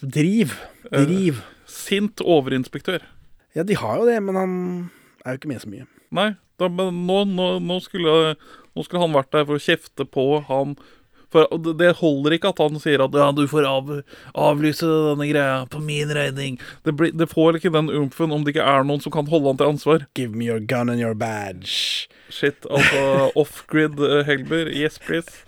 driv. 0.00 0.52
Eh. 0.92 1.34
Sint 1.66 2.20
overinspektør. 2.22 3.02
Ja, 3.56 3.62
de 3.62 3.74
har 3.76 3.98
jo 3.98 4.06
det, 4.06 4.22
men 4.22 4.36
han 4.38 4.52
er 5.24 5.34
jo 5.34 5.40
ikke 5.40 5.48
med 5.50 5.60
så 5.60 5.68
mye. 5.72 5.86
Nei, 6.14 6.28
da, 6.60 6.68
men 6.68 7.02
nå, 7.08 7.24
nå, 7.28 7.48
nå, 7.64 7.80
skulle, 7.84 8.36
nå 8.78 8.86
skulle 8.86 9.02
han 9.02 9.16
vært 9.16 9.32
der 9.34 9.44
for 9.48 9.58
å 9.58 9.64
kjefte 9.64 10.06
på 10.06 10.28
han. 10.46 10.76
For 11.28 11.44
det- 11.76 11.90
holder 11.98 12.38
ikke 12.38 12.54
at 12.54 12.60
han 12.62 12.78
sier 12.80 13.02
at 13.04 13.12
ja, 13.12 13.26
du 13.36 13.42
får 13.50 13.66
av, 13.68 13.90
avlyse 14.32 14.86
denne 14.86 15.26
greia 15.28 15.66
på 15.68 15.80
min 15.84 16.08
regning. 16.08 16.56
Det, 16.84 16.94
blir, 16.96 17.12
det 17.12 17.28
får 17.28 17.58
ikke 17.58 17.74
den 17.74 17.90
umfen 17.92 18.32
om 18.32 18.44
det 18.44 18.54
ikke 18.54 18.64
er 18.64 18.86
noen 18.88 19.02
som 19.04 19.12
kan 19.12 19.28
holde 19.28 19.50
han 19.50 19.58
til 19.60 19.68
ansvar. 19.74 20.06
Give 20.16 20.32
me 20.32 20.46
your 20.48 20.60
gun 20.60 20.88
and 20.88 21.02
your 21.02 21.12
badge. 21.12 22.08
Shit, 22.30 22.64
altså 22.70 23.28
off-grid 23.42 24.00
uh, 24.00 24.22
Helmer. 24.24 24.72
Yes, 24.72 24.96
please. 24.96 25.44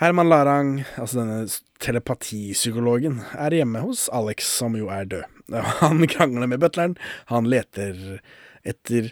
Herman 0.00 0.30
Larang, 0.32 0.78
altså 0.96 1.20
denne 1.20 1.42
telepatipsykologen, 1.84 3.20
er 3.36 3.52
hjemme 3.52 3.82
hos 3.84 4.06
Alex, 4.16 4.48
som 4.56 4.72
jo 4.78 4.88
er 4.88 5.04
død. 5.04 5.26
Han 5.82 6.00
krangler 6.08 6.48
med 6.48 6.62
butleren, 6.62 6.96
han 7.28 7.48
leter 7.50 8.20
etter 8.64 9.10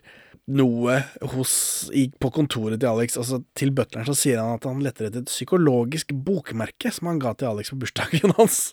noe 0.49 1.03
hos, 1.35 1.53
i, 1.93 2.07
på 2.21 2.31
kontoret 2.35 2.81
til 2.81 2.91
Alex. 2.91 3.19
Altså, 3.21 3.43
til 3.59 3.73
butleren 3.77 4.09
så 4.09 4.17
sier 4.17 4.41
han 4.41 4.57
at 4.57 4.67
han 4.69 4.81
leter 4.85 5.09
etter 5.09 5.25
et 5.25 5.31
psykologisk 5.31 6.15
bokmerke 6.27 6.93
som 6.95 7.11
han 7.13 7.21
ga 7.23 7.35
til 7.37 7.51
Alex 7.53 7.73
på 7.75 7.81
bursdagen 7.85 8.35
hans. 8.41 8.73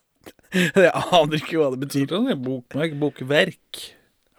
Jeg 0.55 0.89
aner 0.89 1.38
ikke 1.38 1.59
hva 1.59 1.69
det 1.73 1.81
betyr. 1.83 2.15
Bokmerk, 2.41 2.95
bokverk. 3.01 3.83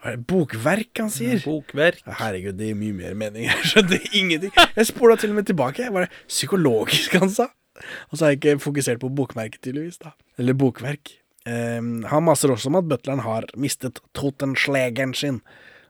Hva 0.01 0.13
er 0.13 0.17
det 0.19 0.27
bokverk 0.31 1.03
han 1.03 1.13
sier? 1.13 1.43
Bokverk. 1.45 2.01
Herregud, 2.21 2.57
det 2.59 2.71
gir 2.71 2.79
mye 2.79 2.97
mer 2.97 3.15
mening. 3.19 3.47
Jeg 3.51 3.71
skjønte 3.73 4.01
ingenting. 4.13 4.57
Jeg 4.57 4.89
spola 4.89 5.19
til 5.21 5.33
og 5.35 5.41
med 5.41 5.49
tilbake. 5.51 5.91
Var 5.93 6.07
det 6.07 6.25
psykologisk 6.31 7.17
han 7.21 7.33
sa? 7.33 7.51
Og 8.09 8.17
så 8.17 8.25
har 8.25 8.31
jeg 8.33 8.39
ikke 8.39 8.61
fokusert 8.65 9.03
på 9.03 9.11
bokmerket, 9.13 9.61
tydeligvis. 9.61 9.99
da 10.01 10.15
Eller 10.41 10.57
bokverk. 10.57 11.11
Um, 11.45 12.07
han 12.09 12.25
maser 12.25 12.51
også 12.51 12.71
om 12.71 12.79
at 12.81 12.89
butleren 12.89 13.21
har 13.21 13.45
mistet 13.61 14.01
totenslegeren 14.17 15.13
sin. 15.15 15.43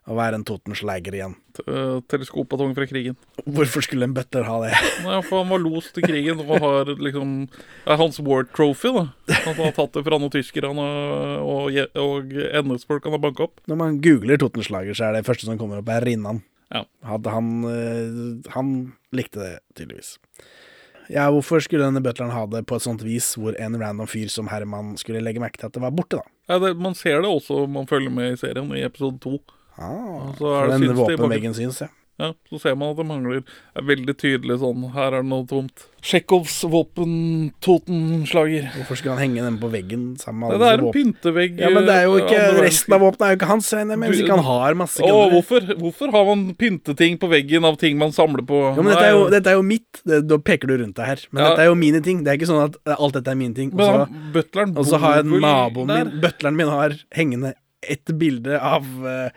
Å 0.06 0.14
være 0.14 0.38
en 0.38 0.44
totensleger 0.46 1.16
igjen. 1.18 1.32
Uh, 1.66 1.98
teleskopbatong 2.06 2.76
fra 2.76 2.86
krigen. 2.86 3.16
Hvorfor 3.42 3.82
skulle 3.82 4.06
en 4.06 4.14
butler 4.14 4.46
ha 4.46 4.58
det? 4.62 4.72
Nei, 5.06 5.16
for 5.26 5.42
han 5.42 5.50
var 5.50 5.62
lost 5.64 5.98
i 5.98 6.04
krigen 6.04 6.44
og 6.44 6.52
har 6.62 6.92
liksom 6.94 7.32
Det 7.50 7.90
er 7.90 7.98
hans 7.98 8.20
war 8.22 8.46
trophy, 8.46 8.92
da. 8.94 9.06
Han 9.48 9.58
har 9.58 9.74
tatt 9.74 9.96
det 9.98 10.04
fra 10.06 10.20
noen 10.22 10.34
tyskere 10.34 10.70
og, 10.70 11.80
og 11.98 12.36
NS-folk 12.62 13.08
han 13.08 13.16
har 13.16 13.24
banka 13.24 13.48
opp. 13.48 13.58
Når 13.66 13.80
man 13.82 13.98
googler 14.04 14.38
totenslager, 14.38 14.94
så 14.94 15.08
er 15.08 15.18
det 15.18 15.26
første 15.26 15.48
som 15.48 15.58
kommer 15.58 15.82
opp, 15.82 15.90
er 15.90 16.06
Rinnan. 16.06 16.44
Ja. 16.70 16.84
Han 17.02 17.50
eh, 17.64 18.52
Han 18.54 18.70
likte 19.14 19.42
det, 19.42 19.58
tydeligvis. 19.74 20.16
Ja, 21.10 21.28
hvorfor 21.30 21.62
skulle 21.62 21.86
denne 21.86 22.02
butleren 22.02 22.34
ha 22.34 22.46
det 22.50 22.64
på 22.66 22.78
et 22.78 22.82
sånt 22.82 23.04
vis 23.06 23.28
hvor 23.38 23.54
en 23.62 23.76
random 23.78 24.08
fyr 24.10 24.30
som 24.32 24.48
Herman 24.50 24.96
skulle 24.98 25.22
legge 25.22 25.42
merke 25.42 25.60
til 25.60 25.68
at 25.68 25.76
det 25.76 25.82
var 25.84 25.94
borte, 25.94 26.18
da? 26.18 26.32
Ja, 26.50 26.58
det, 26.62 26.72
man 26.82 26.94
ser 26.98 27.22
det 27.22 27.30
også 27.30 27.64
om 27.64 27.76
man 27.78 27.86
følger 27.90 28.10
med 28.10 28.34
i 28.34 28.40
serien, 28.40 28.72
i 28.74 28.82
episode 28.86 29.20
to. 29.22 29.38
Ah, 29.76 30.32
så 30.38 30.52
er 30.62 30.72
det 30.72 31.42
det 31.42 31.54
syns, 31.56 31.80
ja. 31.84 31.92
Ja, 32.16 32.30
Så 32.48 32.56
ser 32.62 32.76
man 32.80 32.94
at 32.94 32.96
det 32.96 33.04
mangler 33.04 33.42
er 33.76 33.84
veldig 33.84 34.14
tydelig 34.16 34.54
sånn 34.62 34.86
Her 34.94 35.12
er 35.12 35.20
det 35.20 35.28
noe 35.28 35.44
tomt. 35.48 35.82
Tsjekhovs 36.00 36.62
våpen-Toten-slager. 36.72 38.70
Hvorfor 38.72 38.96
skulle 38.96 39.16
han 39.18 39.24
henge 39.26 39.42
den 39.44 39.58
på 39.60 39.68
veggen 39.72 40.06
sammen 40.20 40.46
med 40.48 40.62
Det 40.62 40.70
er 40.70 40.80
en 40.80 40.94
pyntevegg. 40.94 41.58
Ja, 41.60 41.68
men 41.74 41.84
det 41.88 41.96
er 41.98 42.06
jo 42.06 42.14
eh, 42.16 42.22
ikke 42.24 42.62
Resten 42.62 42.96
av 42.96 43.04
våpenet 43.04 43.26
er 43.26 43.34
jo 43.34 43.40
ikke 43.40 43.50
hans, 43.50 43.68
regner 43.76 43.96
jeg 43.96 44.00
med. 44.00 44.14
Hvis 44.14 44.22
ikke 44.24 44.38
han 44.38 44.48
har 44.48 44.78
masse 44.80 45.04
Å, 45.04 45.18
hvorfor, 45.34 45.68
hvorfor 45.82 46.14
har 46.14 46.24
man 46.30 46.46
pynteting 46.56 47.20
på 47.20 47.30
veggen 47.34 47.68
av 47.68 47.76
ting 47.82 48.00
man 48.00 48.16
samler 48.16 48.46
på? 48.48 48.62
Jo, 48.78 48.80
men 48.80 48.94
dette 48.94 49.04
er 49.10 49.12
jo, 49.12 49.28
dette 49.36 49.52
er 49.52 49.58
jo 49.58 49.66
mitt. 49.74 50.00
Det, 50.06 50.22
da 50.30 50.40
peker 50.40 50.72
du 50.72 50.74
rundt 50.86 50.96
deg 50.96 51.12
her. 51.12 51.26
Men 51.32 51.42
Ja. 51.42 51.50
dette 51.52 51.66
er 51.66 51.70
jo 51.72 51.76
mine 51.82 52.00
ting. 52.06 52.24
Det 52.24 52.32
er 52.32 52.40
ikke 52.40 52.48
sånn 52.54 52.64
at 52.64 52.80
eh, 52.86 52.96
alt 52.96 53.20
dette 53.20 53.36
er 53.36 53.40
mine 53.42 53.58
ting. 53.58 53.76
Og 53.76 53.84
Men 53.84 54.32
butleren 54.32 54.72
og 54.72 54.88
så 54.88 55.02
har 55.04 55.20
naboen 55.26 55.92
min 55.92 56.16
Butleren 56.24 56.56
min 56.56 56.72
har 56.72 56.96
hengende 57.12 57.52
et 57.86 58.08
bilde 58.18 58.56
av 58.56 58.86
uh, 59.04 59.28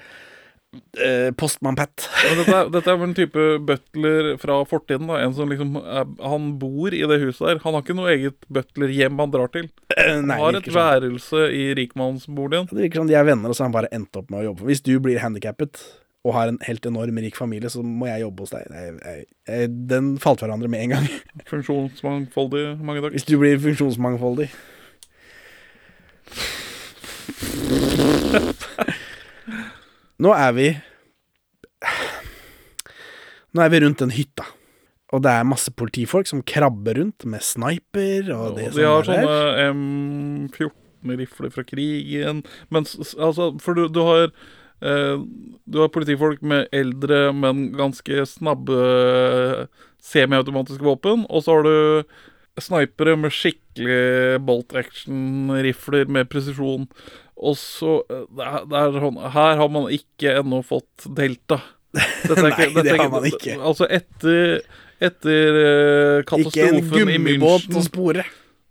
Postmann 1.38 1.74
Pat. 1.76 2.04
ja, 2.24 2.36
Dette, 2.38 2.54
er- 2.54 2.68
dette 2.70 2.92
er 2.92 2.98
vel 3.02 3.08
en 3.10 3.16
type 3.18 3.46
butler 3.66 4.36
fra 4.38 4.60
fortiden. 4.70 5.08
da 5.10 5.16
En 5.26 5.34
som 5.34 5.50
liksom 5.50 5.76
er, 5.82 6.06
Han 6.28 6.60
bor 6.60 6.94
i 6.94 7.00
det 7.10 7.18
huset 7.24 7.48
der. 7.48 7.58
Han 7.64 7.74
har 7.74 7.82
ikke 7.82 7.96
noe 7.98 8.12
eget 8.14 8.38
butlerhjem 8.54 9.18
han 9.18 9.32
drar 9.34 9.50
til. 9.52 9.66
Eh, 9.98 10.14
Han 10.14 10.28
nei, 10.28 10.38
har 10.38 10.52
det 10.54 10.68
et 10.68 10.74
sånn. 10.74 10.78
værelse 10.78 11.42
i 11.58 11.74
rikmannsboligen. 11.74 12.70
Det 12.70 12.78
virker 12.86 13.02
som 13.02 13.08
de 13.08 13.16
er 13.18 13.24
venner, 13.26 13.50
og 13.50 13.56
så 13.58 13.64
har 13.66 13.72
han 13.72 13.80
bare 13.80 13.90
endt 13.92 14.14
opp 14.16 14.30
med 14.30 14.42
å 14.44 14.54
jobbe. 14.54 14.66
Hvis 14.70 14.84
du 14.86 15.00
blir 15.00 15.18
handikappet 15.20 15.82
og 16.24 16.34
har 16.36 16.48
en 16.52 16.60
helt 16.68 16.86
enorm 16.86 17.18
rik 17.18 17.36
familie, 17.36 17.70
så 17.72 17.82
må 17.82 18.06
jeg 18.06 18.22
jobbe 18.22 18.40
hos 18.46 18.52
deg. 18.52 18.68
Jeg, 18.70 19.00
jeg, 19.06 19.26
jeg, 19.48 19.88
den 19.88 20.18
falt 20.20 20.42
hverandre 20.46 20.70
med 20.70 20.82
en 20.86 20.90
gang. 20.98 21.08
Funksjonsmangfoldig, 21.50 22.78
mange 22.84 23.02
takk. 23.02 23.14
Hvis 23.18 23.26
du 23.26 23.38
blir 23.40 23.58
funksjonsmangfoldig. 23.58 24.50
Nå 30.20 30.34
er 30.36 30.52
vi 30.58 30.70
Nå 33.56 33.64
er 33.64 33.72
vi 33.74 33.80
rundt 33.82 34.02
den 34.04 34.12
hytta. 34.14 34.46
Og 35.16 35.24
det 35.26 35.32
er 35.34 35.48
masse 35.50 35.72
politifolk 35.74 36.28
som 36.30 36.44
krabber 36.46 37.00
rundt 37.00 37.26
med 37.26 37.42
sniper 37.42 38.28
og 38.36 38.60
det 38.60 38.68
ja, 38.68 38.74
de 38.78 38.84
har 38.86 39.08
sånne 39.08 39.64
M14-rifler 39.74 41.54
fra 41.56 41.64
krigen. 41.66 42.44
Men 42.70 42.86
s- 42.86 43.00
s- 43.02 43.16
altså, 43.18 43.48
for 43.64 43.74
du, 43.74 43.88
du 43.90 44.02
har 44.06 44.28
eh, 44.86 45.18
Du 45.66 45.80
har 45.82 45.90
politifolk 45.94 46.44
med 46.46 46.70
eldre, 46.72 47.32
men 47.34 47.72
ganske 47.78 48.22
snabbe 48.30 48.78
semiautomatiske 50.00 50.86
våpen. 50.86 51.26
Og 51.30 51.42
så 51.44 51.58
har 51.58 51.66
du 51.66 52.04
snipere 52.60 53.16
med 53.18 53.32
skikkelig 53.34 54.40
bolt 54.46 54.74
action-rifler 54.78 56.06
med 56.12 56.30
presisjon. 56.30 56.86
Og 57.40 57.56
så 57.60 58.00
eh, 58.12 58.26
det 58.36 58.46
er, 58.46 58.66
er 58.82 59.00
sånn 59.00 59.20
Her 59.36 59.60
har 59.62 59.72
man 59.72 59.90
ikke 59.96 60.36
ennå 60.42 60.62
fått 60.68 61.08
delta. 61.18 61.62
Er 62.30 62.44
Nei, 62.46 62.68
det 62.86 63.00
har 63.00 63.10
man 63.10 63.26
ikke. 63.26 63.56
Altså, 63.66 63.88
etter 63.90 64.60
etter 65.00 65.58
eh, 65.58 66.20
Ikke 66.20 66.20
en 66.20 66.28
katastrofen 66.30 67.10
i 67.10 67.18
gummibåt 67.18 67.66
å 67.66 67.72
München 67.72 67.86
spore. 67.88 68.26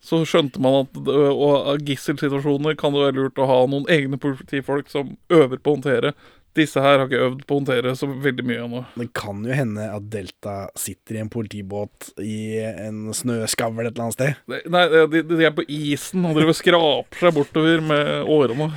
så 0.04 0.20
skjønte 0.28 0.60
man 0.62 0.82
at 0.84 0.98
og 1.08 1.88
gisselsituasjoner 1.88 2.76
kan 2.78 2.94
det 2.94 3.06
være 3.06 3.16
lurt 3.16 3.40
å 3.40 3.48
ha 3.48 3.56
noen 3.66 3.88
egne 3.92 4.20
politifolk 4.20 4.92
som 4.92 5.16
øver 5.32 5.58
på 5.58 5.72
å 5.72 5.78
håndtere. 5.78 6.12
Disse 6.58 6.82
her 6.82 6.98
har 6.98 7.06
ikke 7.06 7.20
øvd 7.28 7.44
på 7.46 7.54
å 7.54 7.60
håndtere 7.60 7.92
så 7.98 8.08
veldig 8.10 8.44
mye 8.48 8.64
ennå. 8.66 8.82
Det 8.98 9.06
kan 9.16 9.40
jo 9.46 9.54
hende 9.56 9.86
at 9.94 10.08
Delta 10.12 10.56
sitter 10.78 11.18
i 11.18 11.22
en 11.22 11.30
politibåt 11.32 12.10
i 12.24 12.38
en 12.58 13.08
snøskavl 13.14 13.84
et 13.86 13.92
eller 13.92 14.08
annet 14.08 14.18
sted. 14.18 14.42
Nei, 14.74 14.84
de, 15.14 15.22
de 15.30 15.40
er 15.46 15.54
på 15.56 15.64
isen 15.70 16.26
og 16.28 16.36
driver 16.38 16.56
skraper 16.58 17.22
seg 17.24 17.36
bortover 17.38 17.82
med 17.92 18.30
årene. 18.34 18.70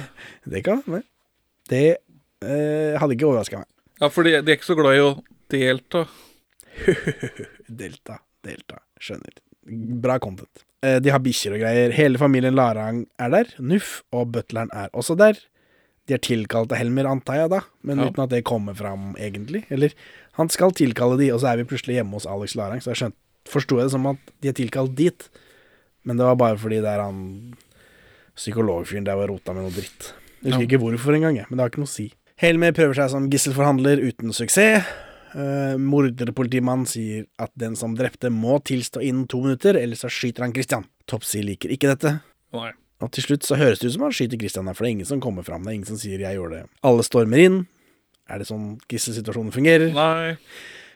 Det 0.46 0.64
kan 0.68 0.84
hende. 0.86 1.04
Det 1.72 1.86
eh, 1.98 2.98
hadde 3.00 3.16
ikke 3.18 3.30
overraska 3.30 3.62
meg. 3.64 3.70
Ja, 4.02 4.10
for 4.10 4.26
de, 4.26 4.38
de 4.42 4.52
er 4.54 4.58
ikke 4.58 4.70
så 4.72 4.78
glad 4.80 4.98
i 4.98 5.04
å 5.06 5.12
delta. 5.52 6.06
Delta, 7.82 8.20
Delta. 8.46 8.80
Skjønner. 9.02 9.36
Bra 10.02 10.18
content. 10.24 10.64
Eh, 10.86 10.98
De 11.04 11.12
har 11.14 11.22
bikkjer 11.24 11.56
og 11.58 11.62
greier. 11.64 11.94
Hele 11.96 12.20
familien 12.22 12.56
Larang 12.58 13.04
er 13.22 13.34
der. 13.34 13.52
Nuff 13.62 14.00
og 14.16 14.32
butleren 14.36 14.72
er 14.74 14.90
også 14.98 15.18
der. 15.20 15.38
De 16.12 16.18
er 16.18 16.24
tilkalt 16.28 16.74
av 16.76 16.80
Helmer, 16.82 17.08
antar 17.08 17.38
jeg, 17.40 17.50
da, 17.54 17.62
men 17.88 18.02
Ja. 18.02 18.10
uten 18.12 18.24
at 18.26 18.30
det 18.34 18.44
kommer 18.44 18.76
fram, 18.76 19.14
egentlig. 19.16 19.64
Eller 19.72 19.94
han 20.36 20.50
skal 20.52 20.74
tilkalle 20.76 21.16
de, 21.18 21.30
og 21.32 21.40
så 21.40 21.54
er 21.54 21.62
vi 21.62 21.70
plutselig 21.72 21.96
hjemme 22.02 22.18
hos 22.20 22.26
Alex 22.28 22.56
Larang, 22.60 22.82
så 22.84 22.92
jeg 22.92 23.00
skjønte 23.00 23.18
Forsto 23.50 23.78
jeg 23.80 23.88
det 23.88 23.92
som 23.96 24.04
at 24.06 24.20
de 24.44 24.50
er 24.52 24.54
tilkalt 24.54 24.92
dit, 24.94 25.24
men 26.06 26.18
det 26.20 26.28
var 26.28 26.36
bare 26.38 26.58
fordi 26.62 26.78
det 26.84 26.92
er 26.92 27.00
han 27.02 27.56
psykologfyren 28.38 29.04
der 29.08 29.18
var 29.18 29.32
rota 29.32 29.54
med 29.56 29.64
noe 29.66 29.74
dritt. 29.74 30.12
Jeg 30.44 30.52
husker 30.54 30.62
Ja. 30.62 30.68
ikke 30.68 30.82
hvorfor 30.84 31.16
engang, 31.16 31.36
men 31.50 31.58
det 31.58 31.64
har 31.64 31.70
ikke 31.72 31.82
noe 31.82 31.90
å 31.90 31.96
si. 31.96 32.12
Helmer 32.38 32.72
prøver 32.72 32.94
seg 32.96 33.10
som 33.10 33.30
gisselforhandler 33.30 33.98
uten 34.02 34.34
suksess. 34.34 34.86
Uh, 35.34 35.78
Morderpolitimannen 35.80 36.86
sier 36.86 37.26
at 37.40 37.52
den 37.56 37.76
som 37.76 37.96
drepte, 37.96 38.30
må 38.30 38.60
tilstå 38.62 39.02
innen 39.02 39.28
to 39.28 39.42
minutter, 39.42 39.74
ellers 39.80 40.02
så 40.04 40.10
skyter 40.12 40.44
han 40.44 40.52
Christian. 40.54 40.86
Topsy 41.08 41.42
liker 41.42 41.70
ikke 41.72 41.88
dette. 41.96 42.22
Nei. 42.54 42.72
Og 43.02 43.10
til 43.16 43.26
slutt 43.26 43.48
så 43.48 43.58
høres 43.58 43.82
det 43.82 43.90
ut 43.90 43.96
som 43.96 44.06
han 44.06 44.14
skyter 44.16 44.40
Christian 44.40 44.70
der, 44.70 44.78
for 44.78 44.86
det 44.86 44.92
er 44.92 44.98
ingen 45.00 45.10
som 45.10 45.22
kommer 45.24 45.46
fram. 45.46 45.64
Det 45.66 45.72
er 45.72 45.80
ingen 45.80 45.90
som 45.90 45.98
sier 45.98 46.20
'jeg 46.20 46.38
gjorde 46.38 46.62
det'. 46.62 46.70
Alle 46.84 47.04
stormer 47.04 47.38
inn. 47.38 47.68
Er 48.30 48.38
det 48.38 48.48
sånn 48.48 48.80
gisselsituasjonen 48.88 49.52
fungerer? 49.52 49.92
Nei. 49.94 50.38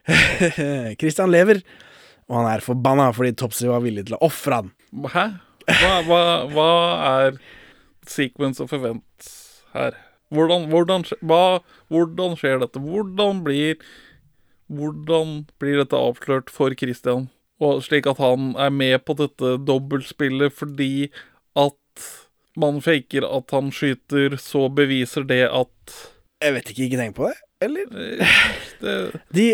Christian 1.02 1.32
lever, 1.32 1.64
og 2.30 2.36
han 2.38 2.54
er 2.54 2.64
forbanna 2.64 3.10
fordi 3.12 3.34
Topsy 3.34 3.68
var 3.68 3.82
villig 3.82 4.06
til 4.06 4.16
å 4.16 4.24
ofre 4.28 4.62
han. 4.62 4.72
Hæ? 5.10 5.26
Hva, 5.66 5.94
hva, 6.06 6.22
hva 6.54 6.72
er 7.26 7.40
sequence 8.06 8.62
of 8.62 8.74
events 8.74 9.64
her? 9.74 9.98
Hvordan, 10.30 10.70
hvordan, 10.70 11.06
hva, 11.26 11.60
hvordan 11.90 12.36
skjer 12.38 12.62
dette? 12.62 12.82
Hvordan 12.82 13.44
blir 13.46 13.78
Hvordan 14.66 15.44
blir 15.62 15.78
dette 15.78 15.94
avslørt 15.94 16.50
for 16.50 16.74
Christian? 16.74 17.28
Og 17.62 17.84
slik 17.86 18.08
at 18.10 18.18
han 18.18 18.56
er 18.58 18.72
med 18.74 19.04
på 19.06 19.14
dette 19.14 19.60
dobbeltspillet 19.62 20.54
fordi 20.58 21.12
man 22.60 22.82
faker 22.84 23.26
at 23.28 23.52
han 23.56 23.72
skyter, 23.76 24.38
så 24.42 24.68
beviser 24.74 25.28
det 25.28 25.46
at 25.50 25.96
Jeg 26.44 26.54
vet 26.58 26.70
ikke, 26.72 26.88
ikke 26.90 27.00
tenk 27.00 27.16
på 27.18 27.30
det, 27.30 27.38
eller? 27.66 27.88
eh, 28.20 28.36
det, 28.82 28.96
De 29.36 29.48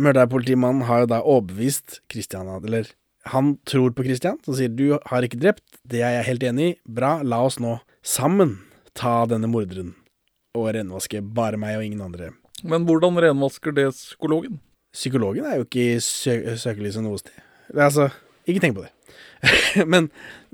Mørderpolitimannen 0.00 0.86
har 0.88 1.04
jo 1.04 1.10
da 1.12 1.20
overbevist 1.22 2.00
Christian 2.10 2.48
Eller 2.50 2.90
han 3.30 3.54
tror 3.64 3.94
på 3.94 4.04
Christian, 4.04 4.38
som 4.44 4.56
sier 4.58 4.68
'du 4.68 4.98
har 5.06 5.22
ikke 5.22 5.40
drept', 5.40 5.78
det 5.86 6.02
er 6.02 6.18
jeg 6.18 6.24
helt 6.28 6.42
enig 6.42 6.66
i, 6.74 6.76
bra, 6.84 7.22
la 7.22 7.40
oss 7.40 7.56
nå 7.58 7.80
sammen 8.02 8.58
ta 8.94 9.24
denne 9.26 9.48
morderen 9.48 9.94
og 10.54 10.74
renvaske 10.76 11.22
bare 11.34 11.56
meg 11.56 11.78
og 11.78 11.84
ingen 11.84 12.02
andre. 12.04 12.32
Men 12.62 12.84
hvordan 12.84 13.16
renvasker 13.16 13.72
det 13.74 13.90
psykologen? 13.92 14.60
Psykologen 14.94 15.44
er 15.44 15.56
jo 15.58 15.64
ikke 15.66 15.96
i 15.96 16.00
sø 16.00 16.56
søkelyset 16.56 17.02
noe 17.02 17.18
sted. 17.18 17.34
Altså, 17.74 18.10
ikke 18.46 18.60
tenk 18.62 18.76
på 18.76 18.84
det. 18.84 18.92
men, 19.92 20.08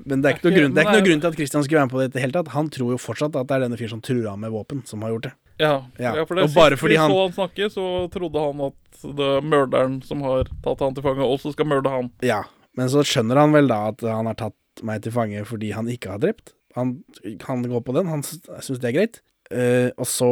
men 0.05 0.21
det 0.23 0.29
er 0.29 0.37
ikke 0.37 0.49
noe 0.49 0.57
grunn, 0.57 0.75
er 0.77 0.85
ikke 0.87 0.97
noe 0.99 1.05
grunn 1.07 1.21
til 1.23 1.29
at 1.31 1.37
Christian 1.39 1.63
skulle 1.65 1.79
være 1.81 1.87
med 1.89 1.93
på 1.95 2.01
det 2.01 2.07
i 2.09 2.13
det 2.15 2.23
hele 2.25 2.35
tatt. 2.37 2.51
Han 2.55 2.69
tror 2.73 2.93
jo 2.95 2.99
fortsatt 3.01 3.35
at 3.39 3.49
det 3.49 3.57
er 3.57 3.65
denne 3.65 3.79
fyren 3.79 3.93
som 3.95 4.03
truer 4.05 4.29
ham 4.31 4.41
med 4.43 4.53
våpen, 4.53 4.81
som 4.89 5.03
har 5.05 5.13
gjort 5.15 5.27
det. 5.29 5.33
Ja, 5.61 5.73
Ja, 6.01 6.15
ja. 6.17 6.25
for 6.25 6.35
det 6.39 6.47
og 6.47 6.55
bare 6.55 6.77
sist 6.77 6.87
vi 6.89 6.95
han- 6.97 7.11
så 7.11 7.19
han 7.27 7.35
snakke, 7.37 7.69
så 7.69 7.85
trodde 8.13 8.45
han 8.47 8.61
at 8.71 9.03
det 9.19 9.27
er 9.37 9.45
mørderen 9.45 9.99
som 10.05 10.21
har 10.25 10.49
tatt 10.63 10.79
han 10.81 10.95
til 10.97 11.03
fange, 11.05 11.21
også 11.25 11.53
skal 11.53 11.69
mørde 11.69 11.89
han. 11.93 12.09
Ja, 12.25 12.41
men 12.77 12.89
så 12.89 13.03
skjønner 13.05 13.37
han 13.37 13.53
vel 13.53 13.67
da 13.69 13.87
at 13.91 14.01
han 14.01 14.25
har 14.25 14.35
tatt 14.39 14.55
meg 14.87 15.03
til 15.03 15.11
fange 15.13 15.43
fordi 15.45 15.71
han 15.75 15.87
ikke 15.91 16.09
har 16.15 16.21
drept. 16.23 16.53
Han 16.75 17.03
kan 17.43 17.61
gå 17.67 17.81
på 17.83 17.93
den, 17.93 18.07
han 18.07 18.23
syns 18.23 18.79
det 18.79 18.89
er 18.89 18.97
greit. 18.97 19.21
Uh, 19.51 19.91
og 19.99 20.07
så 20.07 20.29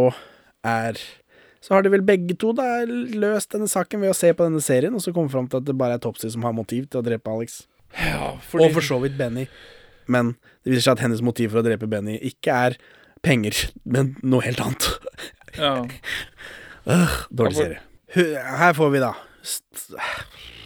er 0.64 0.96
Så 1.62 1.74
har 1.76 1.84
de 1.84 1.90
vel 1.92 2.02
begge 2.08 2.38
to 2.40 2.54
da 2.56 2.86
løst 2.88 3.52
denne 3.52 3.68
saken 3.68 4.00
ved 4.00 4.14
å 4.14 4.16
se 4.16 4.32
på 4.32 4.46
denne 4.48 4.62
serien, 4.64 4.94
og 4.96 5.02
så 5.04 5.12
komme 5.12 5.30
fram 5.30 5.50
til 5.52 5.60
at 5.60 5.66
det 5.68 5.76
bare 5.78 5.98
er 5.98 6.00
Topsy 6.00 6.30
som 6.32 6.42
har 6.48 6.54
motiv 6.56 6.86
til 6.88 7.02
å 7.02 7.04
drepe 7.04 7.28
Alex. 7.28 7.66
Ja, 7.98 8.36
Og 8.38 8.72
for 8.76 8.82
så 8.86 9.00
vidt 9.02 9.18
Benny. 9.18 9.48
Men 10.10 10.36
det 10.64 10.74
viser 10.74 10.90
seg 10.90 10.98
at 10.98 11.04
hennes 11.08 11.22
motiv 11.26 11.52
for 11.54 11.62
å 11.62 11.66
drepe 11.66 11.88
Benny 11.90 12.18
ikke 12.26 12.54
er 12.70 12.78
penger, 13.26 13.70
men 13.86 14.16
noe 14.24 14.42
helt 14.46 14.62
annet. 14.64 14.90
Ja. 15.58 15.74
Øh, 16.90 17.12
dårlig 17.36 17.58
serie. 17.60 17.82
Her 18.16 18.72
får 18.74 18.88
vi 18.96 19.00
da 19.04 19.10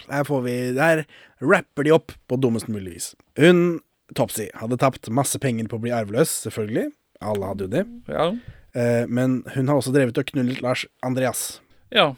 Her 0.07 0.23
får 0.23 0.43
vi 0.45 0.53
Der 0.77 1.01
rapper 1.43 1.83
de 1.83 1.91
opp 1.91 2.13
på 2.29 2.37
dummest 2.39 2.69
mulig 2.71 2.93
vis. 2.93 3.07
Hun, 3.35 3.81
Topsy, 4.15 4.45
hadde 4.55 4.77
tapt 4.79 5.09
masse 5.11 5.39
penger 5.43 5.67
på 5.67 5.79
å 5.79 5.83
bli 5.83 5.91
arveløs, 5.91 6.31
selvfølgelig. 6.45 6.93
Alle 7.19 7.49
hadde 7.49 7.65
jo 7.65 7.71
det. 7.73 7.83
Ja. 8.07 8.29
Eh, 8.77 9.03
Men 9.09 9.41
hun 9.55 9.67
har 9.67 9.81
også 9.81 9.91
drevet 9.95 10.21
og 10.21 10.29
knullet 10.31 10.61
Lars 10.63 10.85
Andreas. 11.03 11.59
ja. 11.91 12.13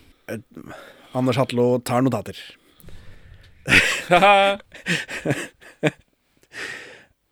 Anders 1.15 1.37
Hatlo 1.39 1.79
tar 1.79 2.01
notater. 2.03 2.35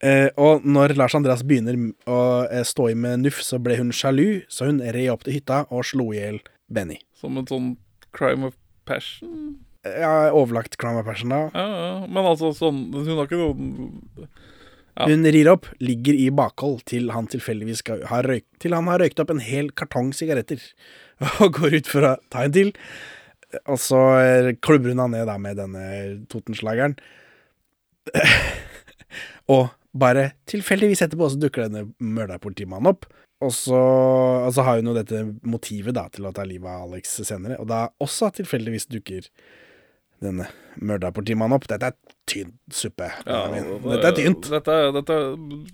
Eh, 0.04 0.28
og 0.36 0.66
når 0.68 0.98
Lars 1.00 1.14
Andreas 1.16 1.46
begynner 1.48 1.78
å 2.12 2.44
eh, 2.52 2.66
stå 2.68 2.90
i 2.92 2.96
med 3.00 3.22
Nuff, 3.24 3.38
så 3.40 3.56
ble 3.64 3.78
hun 3.80 3.94
sjalu, 3.96 4.44
så 4.52 4.68
hun 4.68 4.82
red 4.84 5.08
opp 5.14 5.24
til 5.24 5.38
hytta 5.38 5.62
og 5.72 5.86
slo 5.88 6.10
i 6.12 6.18
hjel 6.18 6.42
Benny. 6.68 6.98
Som 7.16 7.40
en 7.40 7.48
sånn 7.48 7.70
crime 8.12 8.50
of 8.50 8.58
passion? 8.84 9.62
Ja, 9.88 10.34
overlagt 10.36 10.76
crime 10.82 11.00
of 11.00 11.08
passion, 11.08 11.32
da. 11.32 11.46
Ja, 11.56 11.64
ja. 11.72 11.96
Men 12.08 12.28
altså 12.28 12.52
sånn 12.56 12.86
Hun 12.92 13.14
har 13.16 13.30
ikke 13.30 13.40
noen 13.40 14.28
Ja. 14.94 15.08
Hun 15.08 15.26
rir 15.26 15.48
opp, 15.50 15.66
ligger 15.82 16.20
i 16.20 16.28
bakhold 16.36 16.84
til 16.92 17.08
han 17.16 17.26
tilfeldigvis 17.32 17.80
skal 17.82 18.04
ha 18.12 18.20
røykt 18.28 18.46
Til 18.62 18.76
han 18.76 18.86
har 18.92 19.02
røykt 19.02 19.24
opp 19.24 19.32
en 19.34 19.42
hel 19.42 19.72
kartong 19.74 20.12
sigaretter 20.14 20.62
og 21.42 21.56
går 21.62 21.80
ut 21.80 21.90
for 21.90 22.06
å 22.12 22.18
ta 22.28 22.44
en 22.44 22.54
til. 22.54 22.76
Og 23.70 23.80
så 23.82 24.02
klubber 24.64 24.94
hun 24.94 25.04
han 25.04 25.14
ned 25.16 25.28
da 25.30 25.38
med 25.42 25.60
denne 25.62 25.86
Totenslageren. 26.32 26.98
og 29.54 29.68
bare 29.94 30.32
tilfeldigvis 30.50 31.04
etterpå 31.06 31.30
så 31.30 31.40
dukker 31.40 31.68
denne 31.68 31.88
mørderpolitimannen 32.02 32.94
opp. 32.94 33.06
Og 33.44 33.52
så, 33.54 33.80
og 34.46 34.54
så 34.56 34.64
har 34.66 34.80
hun 34.80 34.90
jo 34.90 34.96
dette 34.96 35.20
motivet 35.44 35.96
da 35.98 36.06
til 36.14 36.28
å 36.28 36.32
ta 36.36 36.46
livet 36.48 36.70
av 36.70 36.88
Alex 36.88 37.18
senere. 37.28 37.60
Og 37.60 37.68
da 37.70 37.86
også 38.04 38.32
tilfeldigvis 38.40 38.88
dukker 38.92 39.28
denne 40.24 40.48
mørderpolitimannen 40.80 41.58
opp. 41.58 41.68
Dette 41.70 41.92
er 41.92 42.20
tynn 42.30 42.54
suppe. 42.72 43.10
Ja, 43.28 43.44
Dette 43.52 44.14
er 44.14 44.18
tynt. 44.18 44.48
Dette, 44.54 44.78
dette, 44.96 45.20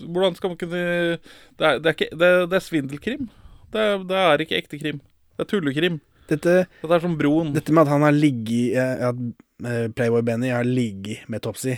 hvordan 0.08 0.38
skal 0.40 0.54
man 0.54 0.60
kunne 0.62 0.82
Det 0.82 1.68
er, 1.68 1.78
det 1.78 1.92
er, 1.92 1.96
ikke, 1.96 2.10
det, 2.16 2.32
det 2.50 2.58
er 2.58 2.66
svindelkrim. 2.66 3.30
Det 3.70 3.86
er, 3.86 4.06
det 4.10 4.22
er 4.26 4.46
ikke 4.46 4.58
ekte 4.58 4.82
krim. 4.82 5.04
Det 5.38 5.46
er 5.46 5.52
tullekrim. 5.54 6.00
Dette, 6.30 6.56
Dette 6.82 6.96
er 7.00 7.04
som 7.04 7.18
Broen. 7.20 7.52
dette 7.56 7.74
med 7.74 7.84
at 7.88 7.92
han 7.94 8.06
har 8.06 8.14
ligget 8.16 8.78
eh, 8.78 9.06
At 9.10 9.22
eh, 9.66 9.86
Playboy 9.94 10.22
Benny 10.28 10.52
har 10.54 10.68
ligget 10.68 11.28
med 11.30 11.42
Topsy, 11.46 11.76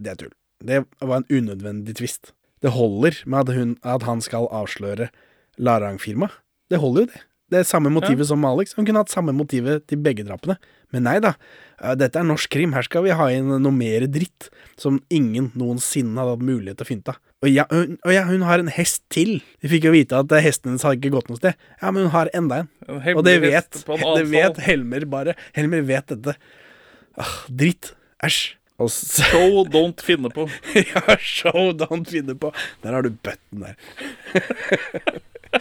det 0.00 0.14
er 0.14 0.18
tull. 0.20 0.34
Det 0.64 0.82
var 1.00 1.20
en 1.22 1.28
unødvendig 1.32 1.96
tvist. 1.98 2.32
Det 2.64 2.72
holder 2.72 3.18
med 3.28 3.48
at, 3.48 3.54
hun, 3.56 3.76
at 3.84 4.04
han 4.08 4.20
skal 4.24 4.46
avsløre 4.48 5.10
Larang-firmaet. 5.60 6.32
Det 6.72 6.80
holder 6.80 7.04
jo, 7.04 7.10
det. 7.12 7.20
Det 7.52 7.58
er 7.60 7.66
samme 7.68 7.90
motivet 7.92 8.26
som 8.26 8.42
Alex. 8.48 8.72
Han 8.78 8.86
kunne 8.88 9.02
hatt 9.02 9.12
samme 9.12 9.34
motivet 9.36 9.84
til 9.90 10.00
begge 10.02 10.24
drapene. 10.26 10.56
Men 10.94 11.04
nei 11.06 11.18
da. 11.22 11.34
Eh, 11.82 11.92
Dette 12.00 12.18
er 12.18 12.26
norsk 12.26 12.50
krim. 12.50 12.72
Her 12.74 12.86
skal 12.86 13.04
vi 13.04 13.12
ha 13.14 13.26
inn 13.30 13.52
noe 13.60 13.74
mer 13.74 14.06
dritt 14.10 14.48
som 14.80 14.96
ingen 15.12 15.50
noensinne 15.58 16.16
hadde 16.18 16.38
hatt 16.38 16.46
mulighet 16.48 16.80
til 16.80 16.86
å 16.86 16.90
fynte 16.92 17.14
av. 17.14 17.20
Og 17.44 17.50
ja, 17.52 17.66
hun, 17.68 17.98
og 18.00 18.12
ja, 18.14 18.22
hun 18.24 18.40
har 18.48 18.62
en 18.62 18.70
hest 18.72 19.02
til. 19.12 19.34
Vi 19.60 19.68
fikk 19.68 19.84
jo 19.90 19.92
vite 19.92 20.16
at 20.16 20.32
hesten 20.40 20.70
hennes 20.70 20.84
hadde 20.86 20.96
ikke 20.96 21.12
gått 21.12 21.28
noe 21.28 21.36
sted. 21.36 21.58
Ja, 21.82 21.90
men 21.90 22.06
hun 22.06 22.12
har 22.14 22.30
enda 22.32 22.62
en. 22.62 22.70
En 22.88 23.18
Og 23.18 23.24
det 23.26 23.34
vet, 23.42 23.82
en 23.84 24.04
det 24.18 24.24
vet. 24.30 24.60
Helmer 24.64 25.04
bare. 25.12 25.34
Helmer 25.56 25.84
vet 25.84 26.08
dette. 26.14 26.38
Ah, 27.20 27.34
dritt. 27.52 27.92
Æsj. 28.24 28.54
Og 28.80 28.88
så 28.94 29.28
Show 29.28 29.60
don't 29.68 30.00
finne 30.02 30.32
på. 30.32 30.48
Ja, 30.94 31.18
show 31.20 31.68
don't 31.76 32.08
finne 32.08 32.34
på. 32.34 32.50
Der 32.82 32.96
har 32.96 33.04
du 33.04 33.12
button 33.12 33.68
der. 33.68 33.76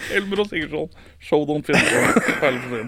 Helmer 0.08 0.46
og 0.46 0.50
Sigurdsson. 0.50 0.90
Show 1.20 1.44
don't 1.52 1.68
finne 1.68 1.84
på. 1.92 2.88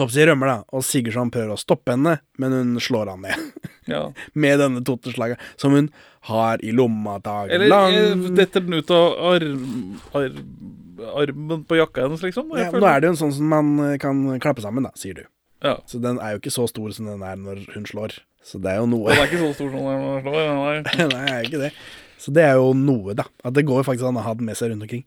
Topsy 0.00 0.24
rømmer, 0.24 0.48
da, 0.48 0.58
og 0.72 0.84
Sigurdsson 0.86 1.30
prøver 1.32 1.52
å 1.52 1.60
stoppe 1.60 1.92
henne, 1.92 2.16
men 2.40 2.54
hun 2.56 2.76
slår 2.80 3.10
han 3.12 3.26
ned. 3.26 3.66
Ja. 3.90 4.06
Med 4.44 4.60
denne 4.62 4.80
toteslaget, 4.86 5.40
som 5.60 5.76
hun 5.76 5.90
har 6.30 6.62
i 6.64 6.72
lomma 6.76 7.18
dag 7.24 7.50
Eller 7.52 7.68
lang. 7.68 7.96
Eller 7.96 8.36
detter 8.38 8.64
den 8.64 8.78
ut 8.80 8.92
av 8.94 9.18
arm, 9.32 9.66
arm, 10.16 10.40
armen 11.20 11.66
på 11.68 11.80
jakka 11.80 12.06
hennes, 12.06 12.24
liksom? 12.24 12.48
Ja, 12.56 12.70
nå 12.72 12.88
er 12.88 13.02
det 13.02 13.10
jo 13.10 13.14
en 13.16 13.20
sånn 13.20 13.36
som 13.36 13.52
man 13.52 13.74
eh, 13.84 13.98
kan 14.00 14.24
klappe 14.40 14.64
sammen, 14.64 14.88
da, 14.88 14.94
sier 15.00 15.20
du. 15.20 15.24
Ja. 15.64 15.76
Så 15.88 16.00
den 16.00 16.20
er 16.20 16.34
jo 16.34 16.40
ikke 16.40 16.54
så 16.54 16.64
stor 16.70 16.92
som 16.96 17.08
den 17.10 17.24
er 17.26 17.40
når 17.40 17.66
hun 17.74 17.84
slår. 17.88 18.16
Så 18.44 18.60
det 18.62 18.72
er 18.72 18.80
jo 18.80 18.86
noe. 18.88 19.10
Den 19.10 19.20
er 19.20 19.28
ikke 19.28 19.42
så 19.42 19.50
stor 19.58 19.74
som 19.74 19.84
den 19.84 20.30
er. 20.32 20.80
Nei. 20.86 21.08
Nei, 21.12 21.26
er 21.34 21.50
ikke 21.50 21.60
det. 21.66 21.74
Så 22.20 22.32
det 22.36 22.44
er 22.44 22.56
jo 22.60 22.72
noe, 22.76 23.16
da. 23.16 23.26
At 23.44 23.56
det 23.56 23.66
går 23.68 23.84
faktisk 23.84 24.08
an 24.08 24.20
å 24.20 24.24
ha 24.24 24.32
den 24.36 24.48
med 24.48 24.56
seg 24.56 24.72
rundt 24.72 24.84
omkring. 24.88 25.04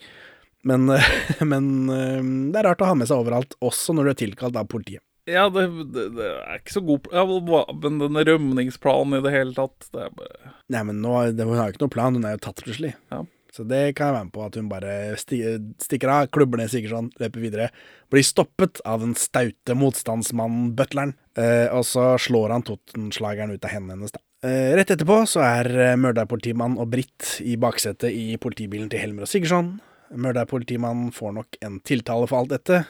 Men, 0.67 0.88
men 1.52 1.71
eh, 1.91 2.21
det 2.54 2.62
er 2.62 2.69
rart 2.69 2.84
å 2.84 2.91
ha 2.91 2.99
med 2.99 3.10
seg 3.10 3.23
overalt, 3.23 3.58
også 3.63 3.95
når 3.95 4.08
du 4.08 4.13
er 4.13 4.21
tilkalt 4.26 4.60
av 4.60 4.69
politiet. 4.71 5.04
Ja, 5.30 5.47
det, 5.47 5.67
det, 5.95 6.10
det 6.17 6.26
er 6.34 6.58
ikke 6.60 6.73
så 6.76 6.82
god 6.84 7.06
ja, 7.15 7.21
Men 7.23 8.02
denne 8.02 8.26
rømningsplanen 8.28 9.15
i 9.15 9.21
det 9.23 9.32
hele 9.32 9.54
tatt 9.56 9.86
Det 9.88 10.10
bare 10.17 10.49
Nei, 10.67 10.82
men 10.84 10.99
nå, 10.99 11.13
det, 11.32 11.45
hun 11.47 11.56
har 11.56 11.69
jo 11.69 11.76
ikke 11.78 11.84
noen 11.86 11.93
plan, 11.93 12.17
hun 12.17 12.28
er 12.28 12.36
jo 12.36 12.41
tatt 12.43 12.60
plutselig. 12.65 12.91
Ja. 13.13 13.21
Så 13.54 13.63
det 13.69 13.93
kan 13.93 14.10
jeg 14.10 14.15
være 14.15 14.26
med 14.26 14.34
på, 14.34 14.43
at 14.47 14.56
hun 14.58 14.69
bare 14.71 14.93
sti, 15.21 15.39
stikker 15.84 16.10
av, 16.10 16.30
klubber 16.34 16.58
ned 16.58 16.71
Sigurdsson, 16.73 17.12
løper 17.21 17.43
videre. 17.43 17.67
Blir 18.10 18.26
stoppet 18.26 18.82
av 18.89 19.04
den 19.04 19.13
staute 19.19 19.76
motstandsmannen 19.78 20.71
butleren, 20.78 21.13
eh, 21.38 21.67
og 21.69 21.86
så 21.86 22.15
slår 22.17 22.56
han 22.56 22.65
Totenslageren 22.65 23.54
ut 23.54 23.67
av 23.67 23.76
hendene 23.76 23.99
hennes, 23.99 24.15
da. 24.15 24.23
Eh, 24.43 24.73
rett 24.80 24.95
etterpå 24.95 25.19
så 25.30 25.43
er 25.45 25.69
eh, 25.69 25.93
mørderpolitimannen 26.02 26.82
og 26.82 26.89
Britt 26.95 27.36
i 27.45 27.54
baksetet 27.62 28.10
i 28.10 28.39
politibilen 28.41 28.89
til 28.89 29.04
Helmer 29.04 29.28
og 29.28 29.30
Sigurdsson. 29.30 29.76
Mørderpolitimannen 30.13 31.12
får 31.15 31.34
nok 31.39 31.58
en 31.65 31.80
tiltale 31.86 32.28
for 32.30 32.43
alt 32.43 32.54
dette, 32.54 32.84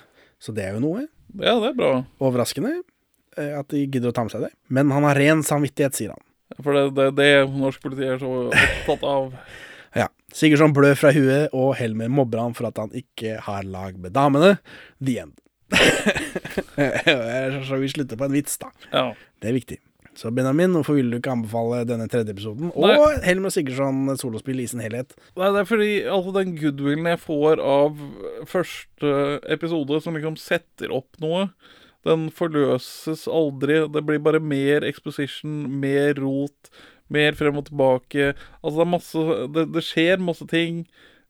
så 0.43 0.55
det 0.55 0.67
er 0.67 0.77
jo 0.77 0.83
noe. 0.83 1.05
Ja, 1.39 1.55
det 1.61 1.73
er 1.73 1.77
bra. 1.77 1.91
Overraskende 2.23 2.75
eh, 3.37 3.53
at 3.57 3.69
de 3.73 3.85
gidder 3.85 4.11
å 4.11 4.15
ta 4.15 4.25
med 4.25 4.33
seg 4.35 4.45
det. 4.47 4.53
Men 4.73 4.91
han 4.93 5.07
har 5.07 5.17
ren 5.19 5.43
samvittighet, 5.45 5.97
sier 5.97 6.15
han. 6.15 6.23
For 6.59 6.75
det 6.75 6.83
er 6.83 6.91
det, 6.97 7.07
det 7.17 7.29
norsk 7.57 7.81
politi 7.81 8.05
er 8.09 8.19
så 8.21 8.33
opptatt 8.49 9.07
av. 9.07 9.31
Ja. 9.93 10.07
Sigurdsson 10.33 10.71
blør 10.73 10.95
fra 10.97 11.11
huet, 11.13 11.51
og 11.53 11.75
Helmer 11.77 12.09
mobber 12.09 12.39
han 12.41 12.55
for 12.57 12.65
at 12.65 12.79
han 12.81 12.89
ikke 12.97 13.35
har 13.45 13.67
lag 13.69 13.99
med 14.01 14.15
damene. 14.15 14.55
The 14.97 15.19
end. 15.21 15.35
Så 17.67 17.77
vi 17.77 17.91
slutter 17.93 18.17
på 18.17 18.25
en 18.25 18.33
vits, 18.33 18.57
da. 18.57 18.71
Ja. 18.89 19.03
Det 19.37 19.51
er 19.51 19.57
viktig. 19.59 19.77
Så 20.19 20.29
Benjamin, 20.31 20.75
hvorfor 20.77 20.97
vil 20.97 21.09
du 21.09 21.17
ikke 21.17 21.33
anbefale 21.33 21.83
denne 21.89 22.05
tredje 22.11 22.35
episoden? 22.35 22.69
Og 22.75 22.85
Nei. 22.85 23.13
Helmer 23.25 23.49
og 23.49 23.55
Sigurdsson 23.55 24.11
solospill 24.19 24.61
i 24.61 24.67
sin 24.69 24.83
helhet. 24.83 25.15
Nei, 25.39 25.49
det 25.55 25.63
er 25.63 25.69
fordi 25.69 25.93
altså, 26.05 26.33
den 26.37 26.51
goodwillen 26.59 27.09
jeg 27.09 27.21
får 27.23 27.61
av 27.63 28.03
første 28.49 29.13
episode, 29.55 30.01
som 30.03 30.17
liksom 30.17 30.37
setter 30.41 30.93
opp 30.93 31.17
noe, 31.23 31.47
den 32.05 32.27
forløses 32.35 33.25
aldri. 33.31 33.79
Det 33.93 34.03
blir 34.05 34.21
bare 34.23 34.43
mer 34.43 34.85
exposition, 34.85 35.63
mer 35.81 36.19
rot, 36.19 36.69
mer 37.13 37.37
frem 37.39 37.57
og 37.59 37.69
tilbake. 37.71 38.33
Altså, 38.61 38.75
det 38.77 38.85
er 38.85 38.93
masse 38.93 39.25
Det, 39.55 39.65
det 39.73 39.85
skjer 39.87 40.23
masse 40.23 40.47
ting, 40.51 40.83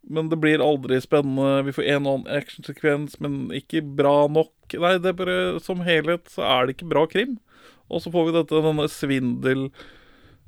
men 0.04 0.28
det 0.32 0.42
blir 0.44 0.64
aldri 0.66 1.00
spennende. 1.04 1.64
Vi 1.70 1.76
får 1.78 1.88
en 1.94 2.10
og 2.10 2.18
annen 2.18 2.42
actionsekvens, 2.42 3.20
men 3.24 3.48
ikke 3.56 3.84
bra 3.96 4.26
nok. 4.28 4.52
Nei, 4.76 4.98
det 5.00 5.14
er 5.14 5.20
bare 5.22 5.40
Som 5.64 5.86
helhet 5.88 6.28
så 6.34 6.44
er 6.50 6.66
det 6.66 6.76
ikke 6.78 6.92
bra 6.92 7.08
krim. 7.08 7.38
Og 7.94 8.02
så 8.04 8.12
får 8.14 8.30
vi 8.30 8.38
dette, 8.38 8.62
denne 8.66 8.88
svindel 8.92 9.68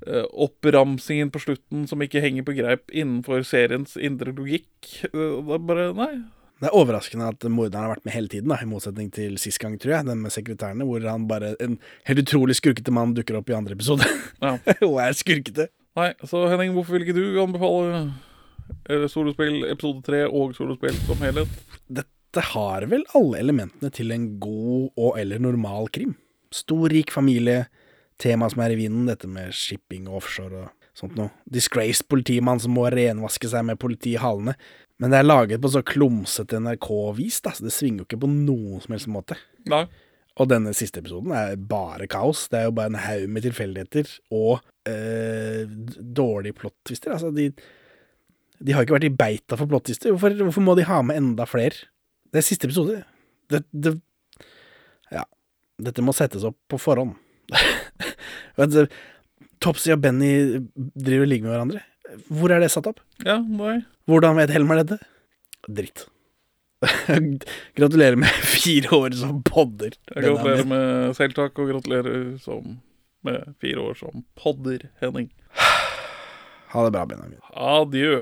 eh, 0.06 0.26
oppramsingen 0.46 1.32
på 1.34 1.44
slutten 1.44 1.86
som 1.90 2.02
ikke 2.04 2.24
henger 2.24 2.48
på 2.48 2.56
greip 2.58 2.90
innenfor 2.94 3.46
seriens 3.48 3.96
indre 3.98 4.34
logikk. 4.36 4.74
Eh, 5.12 5.38
Det 5.46 5.60
er 5.60 5.70
bare 5.70 5.92
Nei. 5.98 6.14
Det 6.56 6.70
er 6.70 6.76
overraskende 6.80 7.28
at 7.34 7.44
morderen 7.52 7.84
har 7.84 7.92
vært 7.92 8.06
med 8.08 8.14
hele 8.16 8.32
tiden, 8.32 8.48
da, 8.48 8.56
i 8.64 8.68
motsetning 8.70 9.10
til 9.12 9.34
sist 9.42 9.60
gang, 9.60 9.74
tror 9.76 9.98
jeg. 9.98 10.08
Den 10.08 10.22
med 10.24 10.32
sekretærene, 10.32 10.86
hvor 10.88 11.04
han 11.04 11.26
bare 11.28 11.56
En 11.60 11.76
helt 12.08 12.22
utrolig 12.24 12.56
skurkete 12.56 12.94
mann 12.96 13.14
dukker 13.14 13.42
opp 13.42 13.52
i 13.52 13.58
andre 13.58 13.76
episode. 13.76 14.08
Ja. 14.40 14.56
og 14.88 15.02
er 15.04 15.18
skurkete. 15.20 15.68
Nei, 16.00 16.14
så 16.28 16.46
Henning, 16.52 16.74
hvorfor 16.76 16.96
vil 16.96 17.06
ikke 17.06 17.16
du 17.18 17.42
anbefale 17.44 18.00
eh, 18.88 19.06
solospill 19.12 19.66
episode 19.68 20.04
3 20.08 20.24
og 20.28 20.56
solospill 20.58 20.96
som 21.06 21.22
helhet? 21.24 21.52
Dette 21.88 22.44
har 22.54 22.88
vel 22.92 23.04
alle 23.16 23.40
elementene 23.44 23.92
til 23.96 24.12
en 24.16 24.26
god 24.44 24.90
og 24.96 25.20
eller 25.20 25.44
normal 25.44 25.92
krim. 25.96 26.16
Stor, 26.56 26.88
rik 26.94 27.12
familie, 27.14 27.66
tema 28.22 28.48
som 28.52 28.64
er 28.64 28.76
i 28.76 28.80
vinden, 28.80 29.10
dette 29.10 29.28
med 29.28 29.54
shipping 29.56 30.08
og 30.08 30.22
offshore 30.22 30.64
og 30.64 30.90
sånt 30.96 31.18
noe. 31.20 31.34
Disgraced 31.52 32.08
politimann 32.12 32.62
som 32.64 32.76
må 32.78 32.88
renvaske 32.94 33.50
seg 33.52 33.66
med 33.68 33.80
politi 33.82 34.16
i 34.16 34.22
halene. 34.22 34.56
Men 35.02 35.12
det 35.12 35.20
er 35.20 35.28
laget 35.28 35.64
på 35.64 35.72
så 35.74 35.82
klumsete 35.84 36.62
NRK-vis, 36.64 37.42
da, 37.44 37.52
så 37.52 37.68
det 37.68 37.74
svinger 37.76 38.04
jo 38.04 38.08
ikke 38.08 38.22
på 38.24 38.32
noen 38.32 38.84
som 38.84 38.96
helst 38.96 39.12
måte. 39.12 39.38
Nei. 39.68 39.84
Og 40.40 40.50
denne 40.52 40.74
siste 40.76 41.00
episoden 41.00 41.32
er 41.36 41.56
bare 41.60 42.08
kaos. 42.12 42.46
Det 42.52 42.60
er 42.60 42.70
jo 42.70 42.76
bare 42.76 42.92
en 42.92 43.00
haug 43.00 43.28
med 43.32 43.46
tilfeldigheter 43.46 44.10
og 44.36 44.64
øh, 44.92 45.76
dårlige 46.20 46.58
plot-twister. 46.60 47.14
Altså, 47.16 47.32
de, 47.36 47.50
de 48.60 48.76
har 48.76 48.84
ikke 48.84 48.98
vært 48.98 49.08
i 49.08 49.16
beita 49.16 49.60
for 49.60 49.72
plot-twister. 49.72 50.12
Hvorfor, 50.12 50.36
hvorfor 50.44 50.66
må 50.66 50.76
de 50.76 50.88
ha 50.88 51.00
med 51.08 51.22
enda 51.22 51.48
flere? 51.48 51.88
Det 52.32 52.42
er 52.42 52.48
siste 52.48 52.68
episode. 52.68 53.00
Det, 53.52 53.64
det. 53.72 53.96
Dette 55.82 56.04
må 56.06 56.14
settes 56.16 56.46
opp 56.48 56.58
på 56.72 56.80
forhånd. 56.80 57.16
Topsy 59.64 59.92
og 59.96 60.02
Benny 60.04 60.32
driver 60.76 61.26
og 61.26 61.32
ligger 61.32 61.48
med 61.48 61.56
hverandre. 61.56 61.84
Hvor 62.32 62.54
er 62.54 62.64
det 62.64 62.72
satt 62.74 62.88
opp? 62.92 63.02
Ja, 63.26 63.40
boy. 63.42 63.82
Hvordan 64.10 64.38
vet 64.40 64.54
Helmer 64.54 64.82
dette? 64.84 65.00
Dritt. 65.68 66.06
Gratulerer 67.78 68.20
med 68.20 68.30
fire 68.56 68.92
år 68.96 69.16
som 69.18 69.42
podder. 69.48 69.96
Jeg 70.14 70.28
gratulerer 70.28 70.68
med 70.70 71.16
selvtakk, 71.18 71.58
og 71.60 71.72
gratulerer 71.74 72.36
som, 72.44 72.78
med 73.26 73.56
fire 73.64 73.90
år 73.90 74.00
som 74.00 74.26
podder, 74.40 74.90
Henning. 75.04 75.32
Ha 76.76 76.82
det 76.84 76.92
bra, 76.92 77.06
Benjamin. 77.08 77.40
Adjø. 77.56 78.18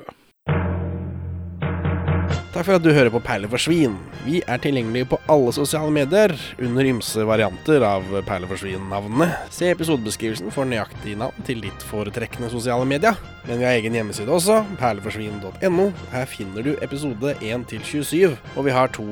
Takk 2.53 2.67
for 2.67 2.77
at 2.77 2.83
du 2.85 2.91
hører 2.93 3.09
på 3.09 3.17
Perler 3.25 3.49
for 3.49 3.57
svin. 3.57 3.95
Vi 4.27 4.43
er 4.45 4.59
tilgjengelige 4.61 5.07
på 5.09 5.17
alle 5.33 5.49
sosiale 5.55 5.89
medier 5.89 6.35
under 6.61 6.85
ymse 6.85 7.25
varianter 7.25 7.81
av 7.87 8.05
Perler 8.27 8.51
for 8.51 8.61
svin-navnene. 8.61 9.31
Se 9.49 9.71
episodebeskrivelsen 9.73 10.53
for 10.53 10.69
nøyaktig 10.69 11.17
navn 11.17 11.47
til 11.49 11.65
ditt 11.65 11.87
foretrekkende 11.89 12.51
sosiale 12.53 12.85
media. 12.85 13.15
Men 13.47 13.57
vi 13.57 13.65
har 13.65 13.79
egen 13.79 13.97
hjemmeside 13.97 14.31
også, 14.31 14.61
perleforsvin.no. 14.77 15.89
Her 16.13 16.29
finner 16.29 16.69
du 16.69 16.75
episode 16.85 17.33
1 17.41 17.65
til 17.73 17.81
27, 17.89 18.37
og 18.53 18.67
vi 18.69 18.77
har 18.77 18.93
to 18.93 19.07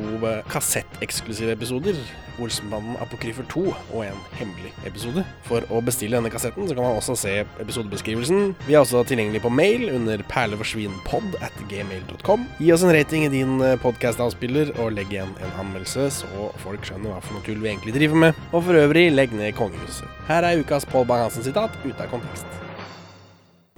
kassetteksklusive 0.53 1.57
episoder. 1.57 1.97
Olsenbanden 2.41 2.95
Apokryfer 3.03 3.45
2 3.51 3.63
og 3.69 3.99
en 4.05 4.19
hemmelig 4.39 4.71
episode. 4.87 5.23
For 5.45 5.65
å 5.73 5.81
bestille 5.85 6.17
denne 6.17 6.31
kassetten 6.33 6.67
så 6.69 6.77
kan 6.77 6.85
man 6.85 6.97
også 6.99 7.15
se 7.19 7.33
episodebeskrivelsen. 7.61 8.55
Vi 8.67 8.75
er 8.75 8.81
også 8.81 9.03
tilgjengelige 9.09 9.43
på 9.43 9.51
mail 9.53 9.89
under 9.91 10.23
perleforsvinpod 10.31 11.37
at 11.43 11.61
gmail.com. 11.71 12.47
Gi 12.61 12.71
oss 12.73 12.85
en 12.87 12.93
rating 12.95 13.27
i 13.27 13.30
din 13.31 13.57
podkast-avspiller, 13.81 14.73
og 14.83 14.93
legg 14.95 15.13
igjen 15.13 15.31
en 15.39 15.59
anmeldelse, 15.63 16.09
så 16.21 16.49
folk 16.61 16.85
skjønner 16.87 17.15
hva 17.15 17.21
for 17.23 17.37
noe 17.37 17.45
tull 17.45 17.61
vi 17.63 17.71
egentlig 17.71 17.95
driver 17.95 18.23
med. 18.27 18.41
Og 18.51 18.65
for 18.67 18.77
øvrig, 18.77 19.07
legg 19.15 19.33
ned 19.35 19.55
kongehuset. 19.57 20.07
Her 20.27 20.47
er 20.47 20.61
ukas 20.61 20.85
Pål 20.91 21.07
Bang-Hansen-sitat 21.09 21.79
ute 21.85 21.97
av 21.97 22.11
kontekst. 22.11 22.59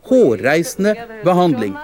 Hårreisende 0.09 0.97
behandling. 1.23 1.77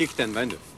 Kikk 0.00 0.14
den 0.16 0.32
veien, 0.32 0.54
du. 0.54 0.69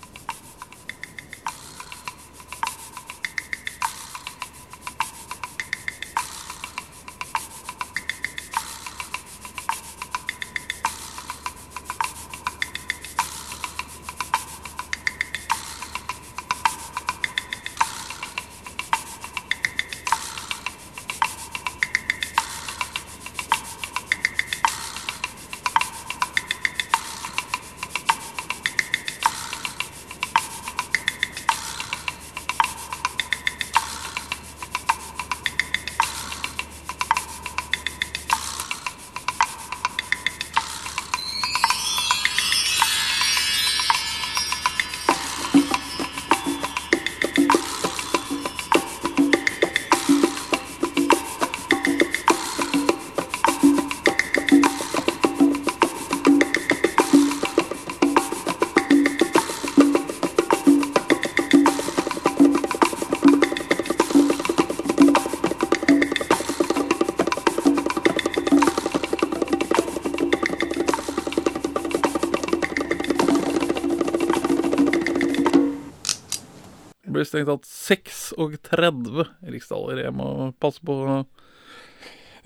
Blir 77.14 77.26
strengt 77.28 77.48
tatt 77.50 77.68
36 77.68 79.24
riksdaler. 79.54 80.04
Jeg 80.06 80.14
må 80.16 80.52
passe 80.62 80.82
på 80.84 80.96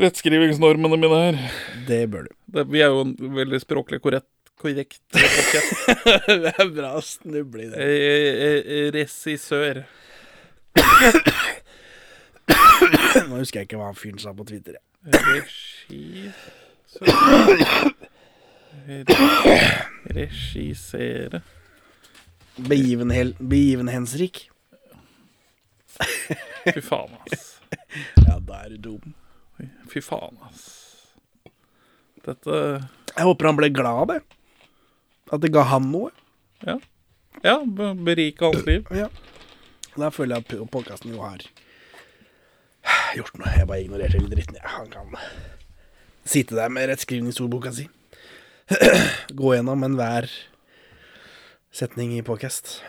rettskrivingsnormene 0.02 1.00
mine 1.00 1.20
her. 1.22 1.38
Det 1.88 2.02
bør 2.12 2.22
du. 2.28 2.32
Det, 2.56 2.66
vi 2.72 2.82
er 2.84 2.90
jo 2.92 3.04
en 3.06 3.14
veldig 3.36 3.60
språklig 3.62 4.00
korrekt, 4.04 4.30
korrekt 4.60 5.00
det 5.14 6.52
er 6.52 6.72
bra 6.72 6.94
å 6.98 7.04
snuble 7.04 7.66
i 7.66 7.70
det. 7.72 7.76
Eh, 7.80 8.60
eh, 8.60 8.88
Regissør. 8.96 9.84
Nå 13.26 13.40
husker 13.40 13.62
jeg 13.62 13.66
ikke 13.70 13.80
hva 13.80 13.90
han 13.90 13.98
fyren 13.98 14.20
sa 14.22 14.30
på 14.36 14.44
Twitter. 14.48 14.74
Regissør 15.06 16.34
Regissere 20.16 21.42
Begivenhel, 22.56 23.34
begivenhetsrik. 23.36 24.46
Fy 26.74 26.80
faen, 26.84 27.12
ass. 27.26 27.46
Ja, 28.26 28.38
da 28.42 28.62
er 28.64 28.74
du 28.74 28.78
dum. 28.90 29.14
Fy 29.90 30.02
faen, 30.04 30.36
ass. 30.48 30.64
Dette 32.26 32.56
Jeg 33.16 33.24
håper 33.28 33.48
han 33.48 33.58
ble 33.58 33.70
glad 33.74 34.02
av 34.02 34.08
det. 34.10 34.18
At 35.32 35.42
det 35.42 35.52
ga 35.54 35.62
han 35.70 35.88
noe. 35.92 36.10
Ja. 36.66 36.76
Ja, 37.44 37.58
be- 37.64 37.94
berike 38.06 38.44
hans 38.50 38.66
liv. 38.66 38.88
Ja. 38.94 39.08
Da 39.96 40.10
føler 40.12 40.36
jeg 40.40 40.46
at 40.62 40.70
podkasten 40.72 41.14
jo 41.14 41.22
har 41.24 41.44
gjort 43.16 43.38
noe. 43.40 43.52
Jeg 43.56 43.68
bare 43.70 43.82
ignorerte 43.84 44.18
hele 44.18 44.30
dritten. 44.32 44.58
Han 44.76 44.90
kan 44.92 45.14
sitte 46.26 46.58
der 46.58 46.68
med 46.72 46.90
rettskrivningsordboka 46.90 47.72
si. 47.76 47.86
Gå 49.38 49.54
gjennom 49.54 49.84
enhver 49.86 50.26
setning 51.76 52.16
i 52.18 52.22
podcast. 52.26 52.80